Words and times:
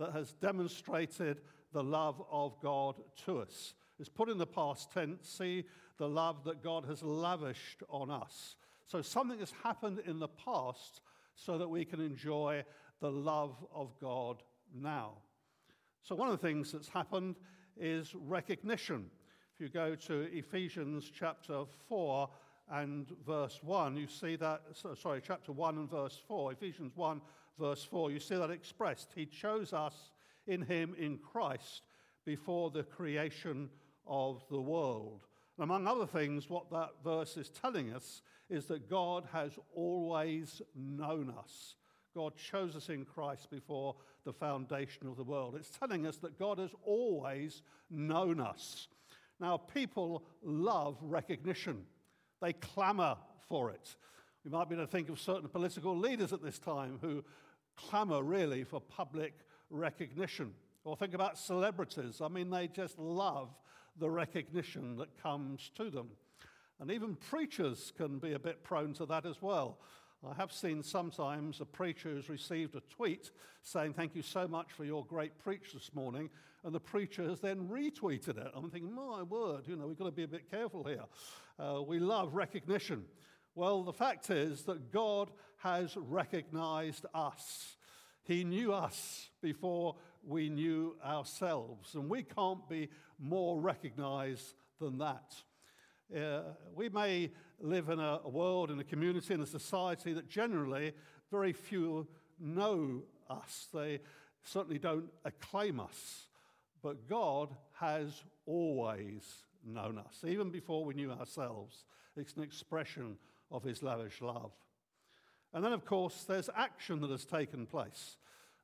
that 0.00 0.12
has 0.12 0.32
demonstrated 0.32 1.42
the 1.72 1.82
love 1.82 2.20
of 2.30 2.60
God 2.60 2.96
to 3.26 3.38
us. 3.38 3.74
It's 4.00 4.08
put 4.08 4.28
in 4.28 4.38
the 4.38 4.46
past 4.46 4.90
tense, 4.92 5.28
see 5.28 5.64
the 5.98 6.08
love 6.08 6.42
that 6.44 6.64
God 6.64 6.86
has 6.86 7.02
lavished 7.02 7.82
on 7.88 8.10
us. 8.10 8.56
So 8.86 9.02
something 9.02 9.38
has 9.38 9.52
happened 9.62 10.00
in 10.06 10.18
the 10.18 10.28
past 10.28 11.02
so 11.36 11.58
that 11.58 11.68
we 11.68 11.84
can 11.84 12.00
enjoy 12.00 12.64
the 13.00 13.10
love 13.10 13.54
of 13.72 13.92
God 14.00 14.42
now. 14.74 15.12
So, 16.02 16.14
one 16.14 16.28
of 16.28 16.40
the 16.40 16.46
things 16.46 16.72
that's 16.72 16.88
happened 16.88 17.36
is 17.78 18.14
recognition. 18.14 19.06
If 19.54 19.60
you 19.60 19.68
go 19.68 19.94
to 19.94 20.28
Ephesians 20.32 21.10
chapter 21.14 21.64
4 21.88 22.28
and 22.72 23.06
verse 23.26 23.60
1, 23.62 23.96
you 23.96 24.06
see 24.06 24.36
that, 24.36 24.62
sorry, 25.00 25.20
chapter 25.24 25.52
1 25.52 25.76
and 25.76 25.90
verse 25.90 26.18
4, 26.26 26.52
Ephesians 26.52 26.92
1, 26.94 27.20
verse 27.58 27.84
4, 27.84 28.10
you 28.10 28.20
see 28.20 28.36
that 28.36 28.50
expressed. 28.50 29.10
He 29.14 29.26
chose 29.26 29.72
us 29.72 30.12
in 30.46 30.62
Him 30.62 30.94
in 30.98 31.18
Christ 31.18 31.82
before 32.24 32.70
the 32.70 32.82
creation 32.82 33.70
of 34.06 34.42
the 34.50 34.60
world. 34.60 35.26
And 35.56 35.64
among 35.64 35.86
other 35.86 36.06
things, 36.06 36.48
what 36.48 36.70
that 36.70 36.90
verse 37.04 37.36
is 37.36 37.50
telling 37.50 37.92
us 37.92 38.22
is 38.48 38.66
that 38.66 38.88
God 38.88 39.24
has 39.32 39.58
always 39.74 40.62
known 40.74 41.32
us. 41.38 41.76
God 42.14 42.34
chose 42.36 42.74
us 42.74 42.88
in 42.88 43.04
Christ 43.04 43.50
before 43.50 43.94
the 44.24 44.32
foundation 44.32 45.06
of 45.06 45.16
the 45.16 45.24
world. 45.24 45.54
It's 45.54 45.70
telling 45.70 46.06
us 46.06 46.16
that 46.18 46.38
God 46.38 46.58
has 46.58 46.70
always 46.82 47.62
known 47.90 48.40
us. 48.40 48.88
Now, 49.38 49.56
people 49.56 50.24
love 50.42 50.98
recognition, 51.00 51.84
they 52.40 52.52
clamor 52.52 53.16
for 53.48 53.70
it. 53.70 53.96
We 54.44 54.50
might 54.50 54.68
be 54.68 54.74
able 54.74 54.86
to 54.86 54.90
think 54.90 55.08
of 55.08 55.20
certain 55.20 55.48
political 55.48 55.96
leaders 55.96 56.32
at 56.32 56.42
this 56.42 56.58
time 56.58 56.98
who 57.02 57.24
clamor 57.76 58.22
really 58.22 58.64
for 58.64 58.80
public 58.80 59.34
recognition. 59.70 60.54
Or 60.84 60.96
think 60.96 61.14
about 61.14 61.38
celebrities. 61.38 62.20
I 62.22 62.28
mean, 62.28 62.48
they 62.50 62.68
just 62.68 62.98
love 62.98 63.50
the 63.98 64.08
recognition 64.08 64.96
that 64.96 65.22
comes 65.22 65.70
to 65.76 65.90
them. 65.90 66.08
And 66.80 66.90
even 66.90 67.16
preachers 67.16 67.92
can 67.96 68.18
be 68.18 68.32
a 68.32 68.38
bit 68.38 68.64
prone 68.64 68.94
to 68.94 69.06
that 69.06 69.26
as 69.26 69.42
well. 69.42 69.78
I 70.26 70.34
have 70.34 70.52
seen 70.52 70.82
sometimes 70.82 71.60
a 71.60 71.64
preacher 71.64 72.10
who's 72.10 72.28
received 72.28 72.76
a 72.76 72.80
tweet 72.94 73.30
saying, 73.62 73.94
Thank 73.94 74.14
you 74.14 74.22
so 74.22 74.48
much 74.48 74.72
for 74.72 74.84
your 74.84 75.04
great 75.04 75.38
preach 75.38 75.72
this 75.74 75.94
morning. 75.94 76.30
And 76.62 76.74
the 76.74 76.80
preacher 76.80 77.22
has 77.24 77.40
then 77.40 77.68
retweeted 77.68 78.36
it. 78.36 78.50
I'm 78.54 78.70
thinking, 78.70 78.94
My 78.94 79.22
word, 79.22 79.66
you 79.66 79.76
know, 79.76 79.86
we've 79.86 79.98
got 79.98 80.06
to 80.06 80.12
be 80.12 80.24
a 80.24 80.28
bit 80.28 80.50
careful 80.50 80.84
here. 80.84 81.04
Uh, 81.58 81.82
we 81.82 81.98
love 81.98 82.34
recognition. 82.34 83.04
Well, 83.54 83.82
the 83.82 83.92
fact 83.92 84.30
is 84.30 84.62
that 84.62 84.92
God 84.92 85.30
has 85.58 85.96
recognized 85.96 87.06
us. 87.12 87.76
He 88.22 88.44
knew 88.44 88.72
us 88.72 89.28
before 89.42 89.96
we 90.24 90.48
knew 90.48 90.96
ourselves, 91.04 91.94
and 91.94 92.08
we 92.08 92.22
can't 92.22 92.68
be 92.68 92.88
more 93.18 93.60
recognized 93.60 94.54
than 94.78 94.98
that. 94.98 95.34
Uh, 96.16 96.42
we 96.74 96.88
may 96.88 97.30
live 97.60 97.88
in 97.88 98.00
a, 98.00 98.20
world, 98.24 98.70
in 98.70 98.78
a 98.78 98.84
community, 98.84 99.34
in 99.34 99.40
a 99.40 99.46
society 99.46 100.12
that 100.12 100.28
generally 100.28 100.92
very 101.30 101.52
few 101.52 102.06
know 102.38 103.02
us. 103.28 103.68
They 103.72 104.00
certainly 104.42 104.78
don't 104.78 105.10
acclaim 105.24 105.80
us. 105.80 106.26
But 106.82 107.08
God 107.08 107.50
has 107.74 108.22
always 108.46 109.22
known 109.64 109.98
us, 109.98 110.24
even 110.26 110.50
before 110.50 110.84
we 110.84 110.94
knew 110.94 111.10
ourselves. 111.12 111.84
It's 112.16 112.34
an 112.36 112.42
expression 112.42 113.18
of 113.50 113.62
his 113.62 113.82
lavish 113.82 114.20
love. 114.20 114.52
And 115.52 115.64
then, 115.64 115.72
of 115.72 115.84
course, 115.84 116.24
there's 116.24 116.50
action 116.54 117.00
that 117.00 117.10
has 117.10 117.24
taken 117.24 117.66
place. 117.66 118.16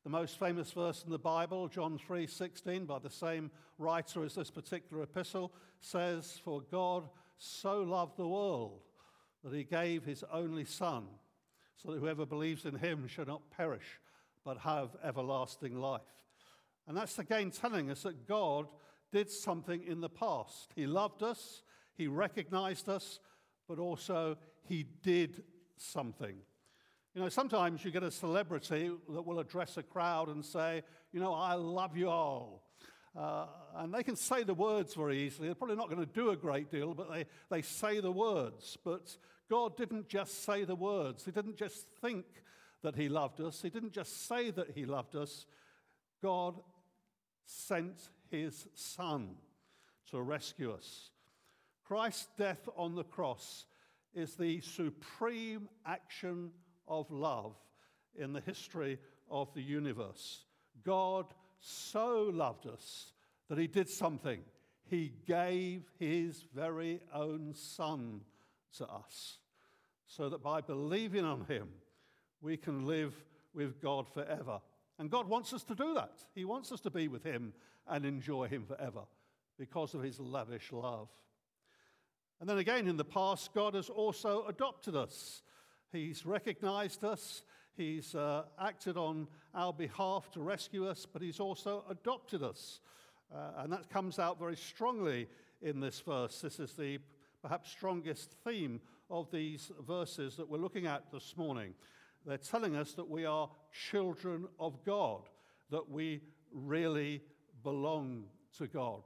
The 0.05 0.11
most 0.11 0.39
famous 0.39 0.71
verse 0.71 1.03
in 1.05 1.11
the 1.11 1.19
Bible, 1.19 1.67
John 1.67 1.99
3:16, 1.99 2.87
by 2.87 3.01
the 3.01 3.11
same 3.11 3.51
writer 3.77 4.23
as 4.23 4.37
this 4.37 4.51
particular 4.51 5.03
epistle, 5.03 5.53
says, 5.81 6.39
"For 6.39 6.61
God 6.61 7.11
so 7.39 7.83
loved 7.83 8.17
the 8.17 8.29
world 8.29 8.83
that 9.43 9.53
he 9.53 9.65
gave 9.65 10.05
his 10.05 10.25
only 10.25 10.65
Son, 10.65 11.09
so 11.77 11.93
that 11.93 12.01
whoever 12.01 12.25
believes 12.25 12.65
in 12.65 12.77
him 12.77 13.07
shall 13.07 13.27
not 13.27 13.51
perish, 13.51 14.01
but 14.45 14.59
have 14.59 14.97
everlasting 15.03 15.79
life. 15.79 16.25
And 16.87 16.97
that's 16.97 17.19
again 17.19 17.51
telling 17.51 17.91
us 17.91 18.05
that 18.05 18.27
God 18.27 18.69
did 19.13 19.31
something 19.31 19.83
in 19.83 20.01
the 20.01 20.09
past. 20.09 20.73
He 20.75 20.87
loved 20.87 21.23
us, 21.23 21.63
he 21.95 22.07
recognized 22.07 22.89
us, 22.89 23.21
but 23.69 23.79
also 23.79 24.37
he 24.69 24.87
did 25.03 25.43
something. 25.77 26.37
You 27.15 27.23
know, 27.23 27.29
sometimes 27.29 27.85
you 27.85 27.91
get 27.91 28.03
a 28.03 28.11
celebrity 28.11 28.91
that 29.09 29.23
will 29.23 29.39
address 29.39 29.77
a 29.77 29.83
crowd 29.83 30.29
and 30.29 30.45
say, 30.45 30.83
You 31.13 31.21
know, 31.21 31.33
I 31.33 31.55
love 31.55 31.97
you 31.97 32.11
all. 32.11 32.63
Uh, 33.17 33.47
and 33.77 33.95
they 33.95 34.03
can 34.03 34.17
say 34.17 34.43
the 34.43 34.53
words 34.53 34.93
very 34.93 35.21
easily. 35.21 35.49
They're 35.49 35.55
probably 35.55 35.77
not 35.77 35.89
going 35.89 36.05
to 36.05 36.13
do 36.13 36.31
a 36.31 36.37
great 36.37 36.71
deal, 36.71 36.93
but 36.93 37.11
they, 37.11 37.25
they 37.51 37.63
say 37.63 38.01
the 38.01 38.13
words. 38.13 38.77
But 38.85 39.17
God 39.49 39.77
didn't 39.77 40.09
just 40.09 40.45
say 40.45 40.65
the 40.65 40.75
words, 40.75 41.25
He 41.25 41.31
didn't 41.31 41.57
just 41.57 41.87
think 42.03 42.27
that 42.83 42.95
He 42.95 43.09
loved 43.09 43.41
us, 43.41 43.63
He 43.63 43.71
didn't 43.71 43.93
just 43.93 44.29
say 44.29 44.51
that 44.51 44.73
He 44.75 44.85
loved 44.85 45.17
us. 45.17 45.47
God 46.23 46.61
sent 47.47 48.11
His 48.31 48.67
Son 48.75 49.37
to 50.11 50.21
rescue 50.21 50.73
us. 50.73 51.11
Christ's 51.87 52.29
death 52.37 52.69
on 52.77 52.95
the 52.95 53.05
cross 53.05 53.65
is 54.15 54.35
the 54.35 54.61
supreme 54.61 55.69
action 55.85 56.51
of 56.89 57.11
love 57.11 57.55
in 58.17 58.33
the 58.33 58.41
history 58.41 58.99
of 59.31 59.53
the 59.55 59.63
universe. 59.63 60.45
God 60.85 61.27
so 61.59 62.31
loved 62.33 62.67
us 62.67 63.13
that 63.49 63.59
he 63.59 63.67
did 63.67 63.89
something. 63.89 64.41
He 64.89 65.13
gave 65.27 65.83
his 65.99 66.45
very 66.55 67.01
own 67.13 67.55
son 67.55 68.21
to 68.79 68.87
us 68.87 69.39
so 70.07 70.29
that 70.29 70.43
by 70.43 70.61
believing 70.61 71.25
on 71.25 71.45
him, 71.47 71.69
we 72.41 72.57
can 72.57 72.87
live 72.87 73.15
with 73.55 73.81
God 73.81 74.07
forever. 74.09 74.61
And 74.99 75.11
God 75.11 75.29
wants 75.29 75.53
us 75.53 75.65
to 75.65 75.75
do 75.75 75.95
that. 75.95 76.25
He 76.35 76.45
wants 76.45 76.73
us 76.73 76.81
to 76.83 76.91
be 76.91 77.09
with 77.09 77.25
him 77.25 77.53
and 77.89 78.05
enjoy 78.05 78.49
him 78.49 78.65
forever 78.65 79.03
because 79.59 79.95
of 79.95 80.03
his 80.03 80.21
lavish 80.21 80.73
love. 80.73 81.09
And 82.41 82.49
then 82.49 82.59
again, 82.59 82.87
in 82.87 82.97
the 82.97 83.05
past, 83.05 83.55
God 83.55 83.75
has 83.75 83.89
also 83.89 84.45
adopted 84.47 84.95
us. 84.95 85.43
He's 85.93 86.27
recognized 86.27 87.05
us, 87.05 87.43
He's 87.77 88.15
uh, 88.15 88.45
acted 88.59 88.97
on 88.97 89.29
our 89.55 89.73
behalf 89.73 90.31
to 90.33 90.41
rescue 90.41 90.89
us, 90.89 91.07
but 91.11 91.21
He's 91.23 91.41
also 91.41 91.85
adopted 91.91 92.43
us. 92.43 92.81
Uh, 93.35 93.51
and 93.59 93.73
that 93.73 93.91
comes 93.91 94.19
out 94.19 94.39
very 94.39 94.57
strongly 94.57 95.29
in 95.63 95.81
this 95.81 96.01
verse. 96.01 96.41
This 96.41 96.59
is 96.59 96.73
the 96.73 96.99
perhaps 97.43 97.71
strongest 97.71 98.35
theme 98.45 98.81
of 99.11 99.31
these 99.31 99.71
verses 99.87 100.37
that 100.37 100.49
we're 100.49 100.59
looking 100.59 100.87
at 100.87 101.11
this 101.13 101.37
morning. 101.37 101.75
They're 102.25 102.39
telling 102.39 102.77
us 102.77 102.93
that 102.95 103.09
we 103.09 103.25
are 103.25 103.49
children 103.91 104.49
of 104.59 104.85
God, 104.85 105.29
that 105.71 105.89
we 105.89 106.23
really 106.53 107.23
belong 107.63 108.25
to 108.59 108.67
God. 108.67 109.03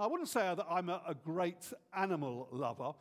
I 0.00 0.06
wouldn't 0.06 0.28
say 0.28 0.40
that 0.40 0.66
I'm 0.70 0.90
a, 0.90 1.02
a 1.08 1.14
great 1.14 1.72
animal 1.92 2.46
lover, 2.52 2.92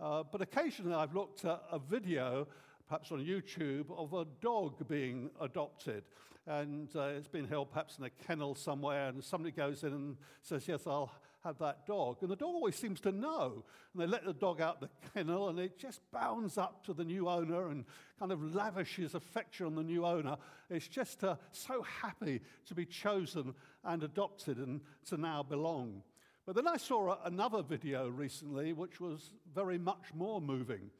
uh, 0.00 0.22
but 0.30 0.40
occasionally 0.40 0.94
I've 0.94 1.12
looked 1.12 1.44
at 1.44 1.60
a 1.72 1.80
video 1.80 2.46
perhaps 2.86 3.10
on 3.10 3.18
YouTube, 3.18 3.86
of 3.96 4.12
a 4.12 4.26
dog 4.40 4.86
being 4.86 5.30
adopted. 5.40 6.04
And 6.46 6.94
uh, 6.94 7.12
it's 7.16 7.26
been 7.26 7.48
held 7.48 7.72
perhaps 7.72 7.98
in 7.98 8.04
a 8.04 8.10
kennel 8.10 8.54
somewhere, 8.54 9.08
and 9.08 9.24
somebody 9.24 9.50
goes 9.50 9.82
in 9.82 9.92
and 9.92 10.16
says, 10.42 10.68
Yes, 10.68 10.86
I'll 10.86 11.10
have 11.42 11.58
that 11.58 11.86
dog. 11.86 12.18
And 12.20 12.30
the 12.30 12.36
dog 12.36 12.54
always 12.54 12.76
seems 12.76 13.00
to 13.00 13.10
know. 13.10 13.64
And 13.92 14.02
they 14.02 14.06
let 14.06 14.24
the 14.24 14.32
dog 14.32 14.60
out 14.60 14.80
the 14.80 14.90
kennel, 15.12 15.48
and 15.48 15.58
it 15.58 15.76
just 15.76 16.02
bounds 16.12 16.56
up 16.56 16.84
to 16.84 16.92
the 16.92 17.04
new 17.04 17.28
owner 17.28 17.70
and 17.70 17.84
kind 18.18 18.30
of 18.30 18.54
lavishes 18.54 19.14
affection 19.14 19.66
on 19.66 19.74
the 19.74 19.82
new 19.82 20.06
owner. 20.06 20.36
It's 20.70 20.86
just 20.86 21.24
uh, 21.24 21.36
so 21.50 21.82
happy 21.82 22.42
to 22.66 22.74
be 22.74 22.84
chosen 22.84 23.54
and 23.82 24.04
adopted 24.04 24.58
and 24.58 24.82
to 25.06 25.16
now 25.16 25.42
belong. 25.42 26.02
But 26.46 26.56
then 26.56 26.68
I 26.68 26.76
saw 26.76 27.16
another 27.24 27.62
video 27.62 28.08
recently, 28.08 28.74
which 28.74 29.00
was 29.00 29.30
very 29.54 29.78
much 29.78 30.12
more 30.14 30.42
moving. 30.42 30.90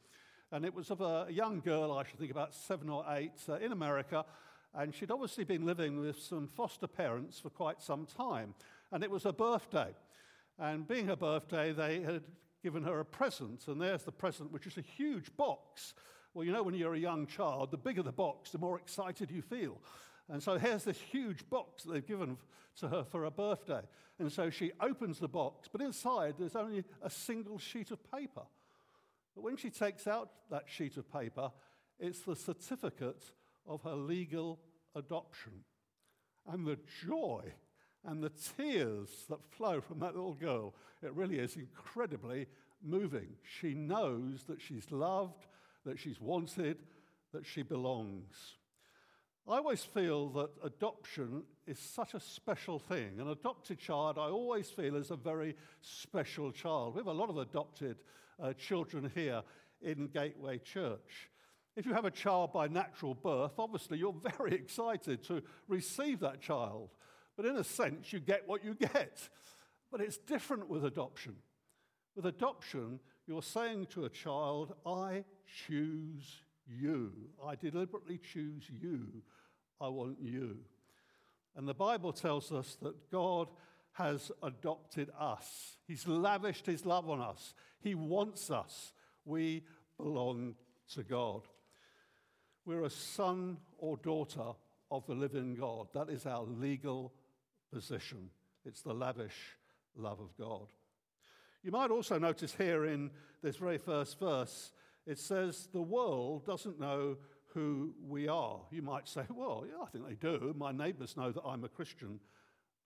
And 0.51 0.65
it 0.65 0.73
was 0.73 0.89
of 0.89 1.01
a 1.01 1.27
young 1.29 1.59
girl, 1.59 1.91
I 1.91 2.03
should 2.03 2.17
think 2.17 2.31
about 2.31 2.55
seven 2.55 2.89
or 2.89 3.05
eight, 3.09 3.33
uh, 3.47 3.57
in 3.57 3.71
America. 3.71 4.25
And 4.73 4.93
she'd 4.93 5.11
obviously 5.11 5.43
been 5.43 5.63
living 5.63 5.99
with 5.99 6.19
some 6.19 6.47
foster 6.47 6.87
parents 6.87 7.39
for 7.39 7.51
quite 7.51 7.79
some 7.79 8.07
time. 8.07 8.55
And 8.91 9.03
it 9.03 9.11
was 9.11 9.23
her 9.23 9.31
birthday. 9.31 9.93
And 10.57 10.87
being 10.87 11.05
her 11.07 11.15
birthday, 11.15 11.73
they 11.73 12.01
had 12.01 12.23
given 12.63 12.81
her 12.83 12.99
a 12.99 13.05
present. 13.05 13.67
And 13.67 13.79
there's 13.79 14.03
the 14.03 14.11
present, 14.11 14.51
which 14.51 14.65
is 14.65 14.77
a 14.77 14.81
huge 14.81 15.35
box. 15.37 15.93
Well, 16.33 16.43
you 16.43 16.53
know, 16.53 16.63
when 16.63 16.73
you're 16.73 16.95
a 16.95 16.99
young 16.99 17.27
child, 17.27 17.69
the 17.69 17.77
bigger 17.77 18.01
the 18.01 18.11
box, 18.11 18.49
the 18.49 18.57
more 18.57 18.77
excited 18.79 19.29
you 19.29 19.43
feel. 19.43 19.77
And 20.29 20.41
so 20.41 20.57
here's 20.57 20.83
this 20.83 20.99
huge 20.99 21.47
box 21.49 21.83
they've 21.83 22.05
given 22.05 22.37
to 22.79 22.87
her 22.87 23.03
for 23.03 23.23
her 23.23 23.31
birthday. 23.31 23.81
And 24.19 24.31
so 24.31 24.49
she 24.49 24.71
opens 24.79 25.19
the 25.19 25.27
box, 25.27 25.67
but 25.71 25.81
inside 25.81 26.35
there's 26.39 26.55
only 26.55 26.83
a 27.01 27.09
single 27.09 27.59
sheet 27.59 27.91
of 27.91 27.99
paper. 28.11 28.43
But 29.35 29.43
when 29.43 29.57
she 29.57 29.69
takes 29.69 30.07
out 30.07 30.29
that 30.49 30.63
sheet 30.67 30.97
of 30.97 31.11
paper, 31.11 31.51
it's 31.99 32.21
the 32.21 32.35
certificate 32.35 33.31
of 33.67 33.81
her 33.83 33.95
legal 33.95 34.59
adoption. 34.95 35.63
and 36.47 36.65
the 36.65 36.77
joy 37.05 37.41
and 38.03 38.23
the 38.23 38.31
tears 38.57 39.09
that 39.29 39.43
flow 39.43 39.81
from 39.81 39.99
that 39.99 40.15
little 40.15 40.35
girl. 40.35 40.75
It 41.01 41.13
really 41.13 41.39
is 41.39 41.55
incredibly 41.55 42.47
moving. 42.83 43.29
She 43.59 43.73
knows 43.73 44.43
that 44.47 44.61
she's 44.61 44.91
loved, 44.91 45.47
that 45.85 45.97
she's 45.97 46.21
wanted, 46.21 46.77
that 47.33 47.45
she 47.45 47.63
belongs. 47.63 48.57
I 49.47 49.57
always 49.57 49.83
feel 49.83 50.29
that 50.29 50.49
adoption 50.63 51.43
is 51.67 51.77
such 51.77 52.15
a 52.15 52.19
special 52.19 52.79
thing. 52.79 53.19
An 53.19 53.29
adopted 53.29 53.77
child, 53.77 54.17
I 54.17 54.29
always 54.29 54.71
feel, 54.71 54.95
is 54.95 55.11
a 55.11 55.15
very 55.15 55.55
special 55.81 56.51
child. 56.51 56.95
We 56.95 56.99
have 56.99 57.07
a 57.07 57.13
lot 57.13 57.29
of 57.29 57.37
adopted 57.37 57.97
uh, 58.41 58.53
children 58.53 59.11
here 59.13 59.43
in 59.83 60.07
Gateway 60.07 60.57
Church. 60.57 61.29
If 61.75 61.85
you 61.85 61.93
have 61.93 62.05
a 62.05 62.11
child 62.11 62.53
by 62.53 62.67
natural 62.67 63.13
birth, 63.13 63.51
obviously 63.59 63.99
you're 63.99 64.15
very 64.37 64.55
excited 64.55 65.23
to 65.25 65.43
receive 65.67 66.21
that 66.21 66.41
child. 66.41 66.89
But 67.37 67.45
in 67.45 67.55
a 67.57 67.63
sense, 67.63 68.11
you 68.11 68.19
get 68.19 68.47
what 68.47 68.65
you 68.65 68.73
get. 68.73 69.29
But 69.91 70.01
it's 70.01 70.17
different 70.17 70.69
with 70.69 70.85
adoption. 70.85 71.35
With 72.15 72.25
adoption, 72.25 72.99
you're 73.27 73.43
saying 73.43 73.87
to 73.91 74.05
a 74.05 74.09
child, 74.09 74.73
I 74.87 75.23
choose 75.67 76.41
you. 76.67 77.11
I 77.45 77.55
deliberately 77.55 78.19
choose 78.33 78.63
you. 78.69 79.07
I 79.79 79.87
want 79.89 80.17
you. 80.21 80.57
And 81.55 81.67
the 81.67 81.73
Bible 81.73 82.11
tells 82.11 82.51
us 82.51 82.77
that 82.81 83.11
God 83.11 83.47
has 83.93 84.31
adopted 84.43 85.09
us. 85.17 85.77
He's 85.87 86.07
lavished 86.07 86.65
his 86.65 86.85
love 86.85 87.09
on 87.09 87.21
us. 87.21 87.53
He 87.79 87.95
wants 87.95 88.51
us. 88.51 88.91
We 89.23 89.63
belong 89.97 90.55
to 90.93 91.03
God. 91.03 91.43
We're 92.65 92.83
a 92.83 92.89
son 92.89 93.57
or 93.77 93.97
daughter 93.97 94.53
of 94.91 95.05
the 95.05 95.13
living 95.13 95.55
God. 95.55 95.87
That 95.93 96.09
is 96.09 96.25
our 96.25 96.43
legal 96.43 97.13
position. 97.71 98.29
It's 98.65 98.81
the 98.81 98.93
lavish 98.93 99.57
love 99.95 100.19
of 100.19 100.35
God. 100.37 100.67
You 101.63 101.71
might 101.71 101.91
also 101.91 102.19
notice 102.19 102.53
here 102.53 102.85
in 102.85 103.11
this 103.41 103.57
very 103.57 103.77
first 103.77 104.19
verse 104.19 104.71
it 105.05 105.19
says 105.19 105.67
the 105.71 105.81
world 105.81 106.45
doesn't 106.45 106.79
know 106.79 107.17
who 107.53 107.93
we 108.07 108.27
are. 108.27 108.59
You 108.71 108.81
might 108.81 109.07
say, 109.07 109.23
well, 109.35 109.65
yeah, 109.67 109.83
I 109.83 109.87
think 109.87 110.07
they 110.07 110.15
do. 110.15 110.53
My 110.57 110.71
neighbors 110.71 111.15
know 111.17 111.31
that 111.31 111.43
I'm 111.43 111.63
a 111.63 111.69
Christian. 111.69 112.19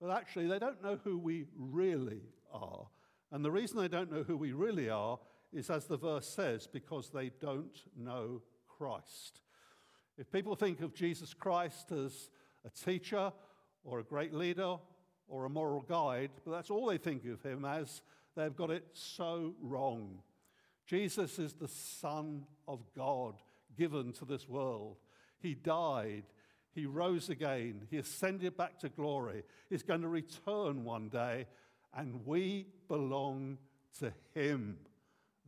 But 0.00 0.10
actually, 0.10 0.46
they 0.46 0.58
don't 0.58 0.82
know 0.82 0.98
who 1.04 1.18
we 1.18 1.44
really 1.56 2.22
are. 2.52 2.86
And 3.32 3.44
the 3.44 3.50
reason 3.50 3.78
they 3.78 3.88
don't 3.88 4.10
know 4.10 4.22
who 4.22 4.36
we 4.36 4.52
really 4.52 4.88
are 4.88 5.18
is, 5.52 5.68
as 5.68 5.86
the 5.86 5.96
verse 5.96 6.26
says, 6.26 6.66
because 6.66 7.10
they 7.10 7.30
don't 7.40 7.76
know 7.96 8.42
Christ. 8.66 9.40
If 10.16 10.30
people 10.30 10.54
think 10.54 10.80
of 10.80 10.94
Jesus 10.94 11.34
Christ 11.34 11.92
as 11.92 12.30
a 12.64 12.70
teacher 12.70 13.32
or 13.84 13.98
a 13.98 14.04
great 14.04 14.32
leader 14.32 14.76
or 15.28 15.44
a 15.44 15.50
moral 15.50 15.82
guide, 15.82 16.30
but 16.44 16.52
that's 16.52 16.70
all 16.70 16.86
they 16.86 16.98
think 16.98 17.24
of 17.26 17.42
him 17.42 17.64
as, 17.64 18.02
they've 18.36 18.56
got 18.56 18.70
it 18.70 18.84
so 18.92 19.54
wrong. 19.60 20.22
Jesus 20.90 21.38
is 21.38 21.52
the 21.52 21.68
Son 21.68 22.42
of 22.66 22.80
God 22.96 23.36
given 23.78 24.12
to 24.14 24.24
this 24.24 24.48
world. 24.48 24.96
He 25.38 25.54
died, 25.54 26.24
He 26.74 26.84
rose 26.84 27.30
again, 27.30 27.86
He 27.92 27.98
ascended 27.98 28.56
back 28.56 28.80
to 28.80 28.88
glory. 28.88 29.44
He's 29.68 29.84
going 29.84 30.00
to 30.00 30.08
return 30.08 30.82
one 30.82 31.08
day, 31.08 31.46
and 31.94 32.26
we 32.26 32.66
belong 32.88 33.58
to 34.00 34.12
Him. 34.34 34.78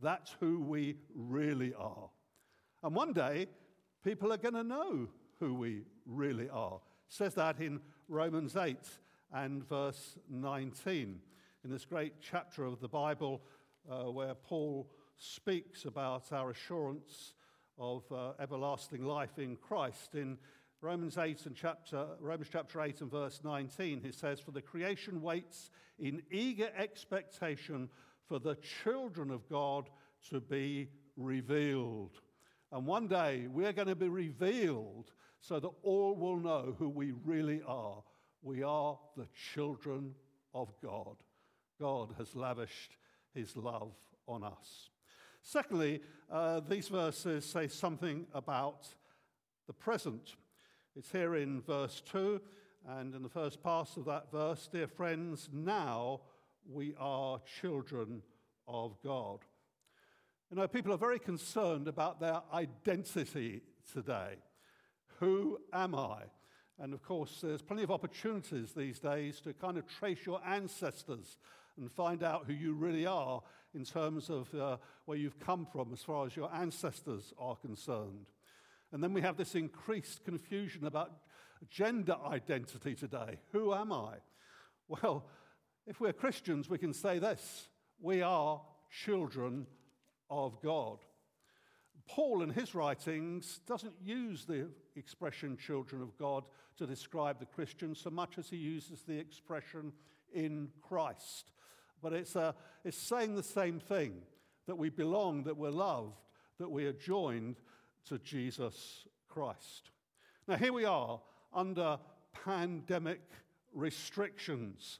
That's 0.01 0.33
who 0.39 0.61
we 0.61 0.95
really 1.13 1.73
are. 1.73 2.09
And 2.81 2.95
one 2.95 3.11
day, 3.11 3.47
people 4.01 4.31
are 4.31 4.37
going 4.37 4.53
to 4.53 4.63
know 4.63 5.09
who 5.41 5.55
we 5.55 5.81
really 6.05 6.47
are. 6.47 6.75
It 6.75 7.13
says 7.13 7.33
that 7.33 7.59
in 7.59 7.81
Romans 8.07 8.55
8 8.55 8.77
and 9.33 9.67
verse 9.67 10.17
19, 10.29 11.19
in 11.65 11.69
this 11.69 11.83
great 11.83 12.13
chapter 12.21 12.63
of 12.63 12.79
the 12.79 12.87
Bible 12.87 13.41
uh, 13.91 14.09
where 14.09 14.35
Paul 14.35 14.87
speaks 15.23 15.85
about 15.85 16.31
our 16.33 16.49
assurance 16.49 17.33
of 17.77 18.03
uh, 18.11 18.33
everlasting 18.39 19.05
life 19.05 19.39
in 19.39 19.55
Christ. 19.55 20.15
In 20.15 20.37
Romans 20.81 21.17
8 21.17 21.45
and 21.45 21.55
chapter, 21.55 22.05
Romans 22.19 22.49
chapter 22.51 22.81
8 22.81 23.01
and 23.01 23.11
verse 23.11 23.39
19, 23.43 24.01
he 24.01 24.11
says, 24.11 24.41
For 24.41 24.51
the 24.51 24.61
creation 24.61 25.21
waits 25.21 25.71
in 25.97 26.21
eager 26.29 26.69
expectation 26.77 27.89
for 28.27 28.37
the 28.39 28.57
children 28.83 29.31
of 29.31 29.47
God 29.49 29.89
to 30.29 30.41
be 30.41 30.89
revealed. 31.15 32.19
And 32.71 32.85
one 32.85 33.07
day 33.07 33.47
we're 33.49 33.73
going 33.73 33.87
to 33.87 33.95
be 33.95 34.09
revealed 34.09 35.11
so 35.39 35.59
that 35.59 35.71
all 35.83 36.15
will 36.15 36.37
know 36.37 36.75
who 36.77 36.89
we 36.89 37.13
really 37.23 37.61
are. 37.65 38.03
We 38.41 38.61
are 38.63 38.99
the 39.15 39.27
children 39.53 40.15
of 40.53 40.73
God. 40.83 41.15
God 41.79 42.13
has 42.17 42.35
lavished 42.35 42.97
his 43.33 43.55
love 43.55 43.93
on 44.27 44.43
us. 44.43 44.89
Secondly, 45.43 45.99
uh, 46.31 46.61
these 46.61 46.87
verses 46.87 47.45
say 47.45 47.67
something 47.67 48.25
about 48.33 48.87
the 49.67 49.73
present. 49.73 50.35
It's 50.95 51.11
here 51.11 51.35
in 51.35 51.61
verse 51.61 52.01
2, 52.11 52.39
and 52.87 53.13
in 53.13 53.21
the 53.21 53.29
first 53.29 53.61
part 53.61 53.89
of 53.97 54.05
that 54.05 54.31
verse, 54.31 54.69
dear 54.71 54.87
friends, 54.87 55.49
now 55.51 56.21
we 56.71 56.95
are 56.97 57.41
children 57.59 58.21
of 58.69 58.95
God. 59.03 59.39
You 60.49 60.55
know, 60.55 60.67
people 60.67 60.93
are 60.93 60.97
very 60.97 61.19
concerned 61.19 61.89
about 61.89 62.21
their 62.21 62.41
identity 62.53 63.61
today. 63.91 64.35
Who 65.19 65.59
am 65.73 65.93
I? 65.93 66.21
And 66.79 66.93
of 66.93 67.03
course, 67.03 67.39
there's 67.41 67.61
plenty 67.61 67.83
of 67.83 67.91
opportunities 67.91 68.71
these 68.71 68.97
days 68.97 69.41
to 69.41 69.53
kind 69.53 69.77
of 69.77 69.87
trace 69.87 70.25
your 70.25 70.39
ancestors 70.47 71.37
and 71.77 71.91
find 71.91 72.23
out 72.23 72.45
who 72.47 72.53
you 72.53 72.73
really 72.73 73.05
are 73.05 73.41
in 73.75 73.83
terms 73.83 74.29
of 74.29 74.53
uh, 74.53 74.77
where 75.05 75.17
you've 75.17 75.39
come 75.39 75.65
from 75.65 75.91
as 75.93 76.01
far 76.01 76.25
as 76.25 76.35
your 76.35 76.53
ancestors 76.53 77.33
are 77.37 77.55
concerned. 77.55 78.27
And 78.91 79.03
then 79.03 79.13
we 79.13 79.21
have 79.21 79.37
this 79.37 79.55
increased 79.55 80.23
confusion 80.23 80.85
about 80.85 81.11
gender 81.69 82.15
identity 82.25 82.95
today. 82.95 83.39
Who 83.51 83.73
am 83.73 83.91
I? 83.91 84.15
Well, 84.87 85.25
if 85.87 85.99
we're 85.99 86.13
Christians, 86.13 86.69
we 86.69 86.77
can 86.77 86.93
say 86.93 87.19
this 87.19 87.67
we 87.99 88.21
are 88.21 88.61
children 88.91 89.65
of 90.29 90.61
God. 90.61 90.99
Paul, 92.07 92.43
in 92.43 92.49
his 92.49 92.75
writings, 92.75 93.61
doesn't 93.65 93.95
use 94.03 94.45
the 94.45 94.69
expression 94.95 95.57
children 95.57 96.01
of 96.01 96.17
God 96.17 96.43
to 96.77 96.85
describe 96.85 97.39
the 97.39 97.45
Christian 97.45 97.95
so 97.95 98.09
much 98.09 98.37
as 98.37 98.49
he 98.49 98.57
uses 98.57 99.01
the 99.01 99.17
expression 99.17 99.93
in 100.33 100.69
Christ. 100.81 101.51
But 102.03 102.13
it's, 102.13 102.35
uh, 102.35 102.51
it's 102.83 102.97
saying 102.97 103.35
the 103.35 103.41
same 103.41 103.79
thing 103.79 104.21
that 104.67 104.75
we 104.75 104.89
belong, 104.89 105.43
that 105.43 105.57
we're 105.57 105.71
loved, 105.71 106.19
that 106.59 106.69
we 106.69 106.85
are 106.85 106.93
joined 106.93 107.55
to 108.09 108.19
Jesus 108.19 109.07
Christ. 109.29 109.91
Now, 110.47 110.57
here 110.57 110.73
we 110.73 110.83
are 110.83 111.21
under 111.53 111.97
pandemic 112.43 113.21
restrictions. 113.73 114.99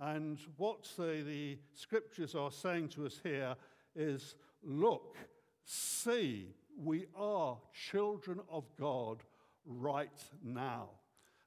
And 0.00 0.38
what 0.56 0.88
the, 0.96 1.24
the 1.26 1.58
scriptures 1.74 2.34
are 2.36 2.52
saying 2.52 2.90
to 2.90 3.06
us 3.06 3.20
here 3.22 3.56
is 3.96 4.36
look, 4.62 5.16
see, 5.64 6.54
we 6.78 7.06
are 7.16 7.58
children 7.90 8.40
of 8.48 8.64
God 8.78 9.24
right 9.64 10.22
now. 10.44 10.90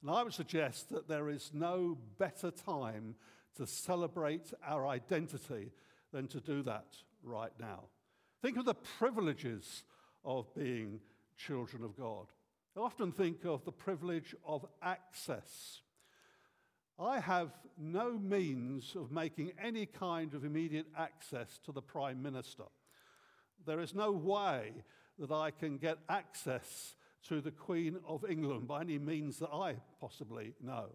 And 0.01 0.11
I 0.11 0.23
would 0.23 0.33
suggest 0.33 0.89
that 0.89 1.07
there 1.07 1.29
is 1.29 1.51
no 1.53 1.97
better 2.17 2.51
time 2.51 3.15
to 3.57 3.65
celebrate 3.67 4.53
our 4.65 4.87
identity 4.87 5.71
than 6.11 6.27
to 6.27 6.39
do 6.39 6.63
that 6.63 6.87
right 7.23 7.51
now. 7.59 7.83
Think 8.41 8.57
of 8.57 8.65
the 8.65 8.73
privileges 8.73 9.83
of 10.23 10.53
being 10.55 10.99
children 11.37 11.83
of 11.83 11.97
God. 11.97 12.27
I 12.75 12.81
often 12.81 13.11
think 13.11 13.45
of 13.45 13.65
the 13.65 13.71
privilege 13.71 14.35
of 14.45 14.65
access. 14.81 15.81
I 16.97 17.19
have 17.19 17.51
no 17.77 18.17
means 18.17 18.95
of 18.95 19.11
making 19.11 19.53
any 19.61 19.85
kind 19.85 20.33
of 20.33 20.43
immediate 20.43 20.87
access 20.97 21.59
to 21.65 21.71
the 21.71 21.81
Prime 21.81 22.21
Minister. 22.21 22.65
There 23.65 23.79
is 23.79 23.95
no 23.95 24.11
way 24.11 24.71
that 25.17 25.31
I 25.31 25.51
can 25.51 25.77
get 25.77 25.97
access 26.07 26.95
to 27.27 27.41
the 27.41 27.51
Queen 27.51 27.97
of 28.07 28.23
England 28.29 28.67
by 28.67 28.81
any 28.81 28.97
means 28.97 29.39
that 29.39 29.49
I 29.51 29.75
possibly 29.99 30.53
know. 30.61 30.89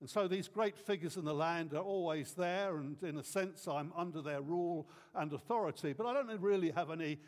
And 0.00 0.10
so 0.10 0.28
these 0.28 0.48
great 0.48 0.76
figures 0.76 1.16
in 1.16 1.24
the 1.24 1.34
land 1.34 1.72
are 1.72 1.82
always 1.82 2.34
there, 2.34 2.76
and 2.76 3.02
in 3.02 3.16
a 3.16 3.22
sense, 3.22 3.66
I'm 3.66 3.92
under 3.96 4.20
their 4.20 4.42
rule 4.42 4.88
and 5.14 5.32
authority, 5.32 5.94
but 5.94 6.06
I 6.06 6.12
don't 6.12 6.40
really 6.40 6.70
have 6.70 6.90
any 6.90 7.18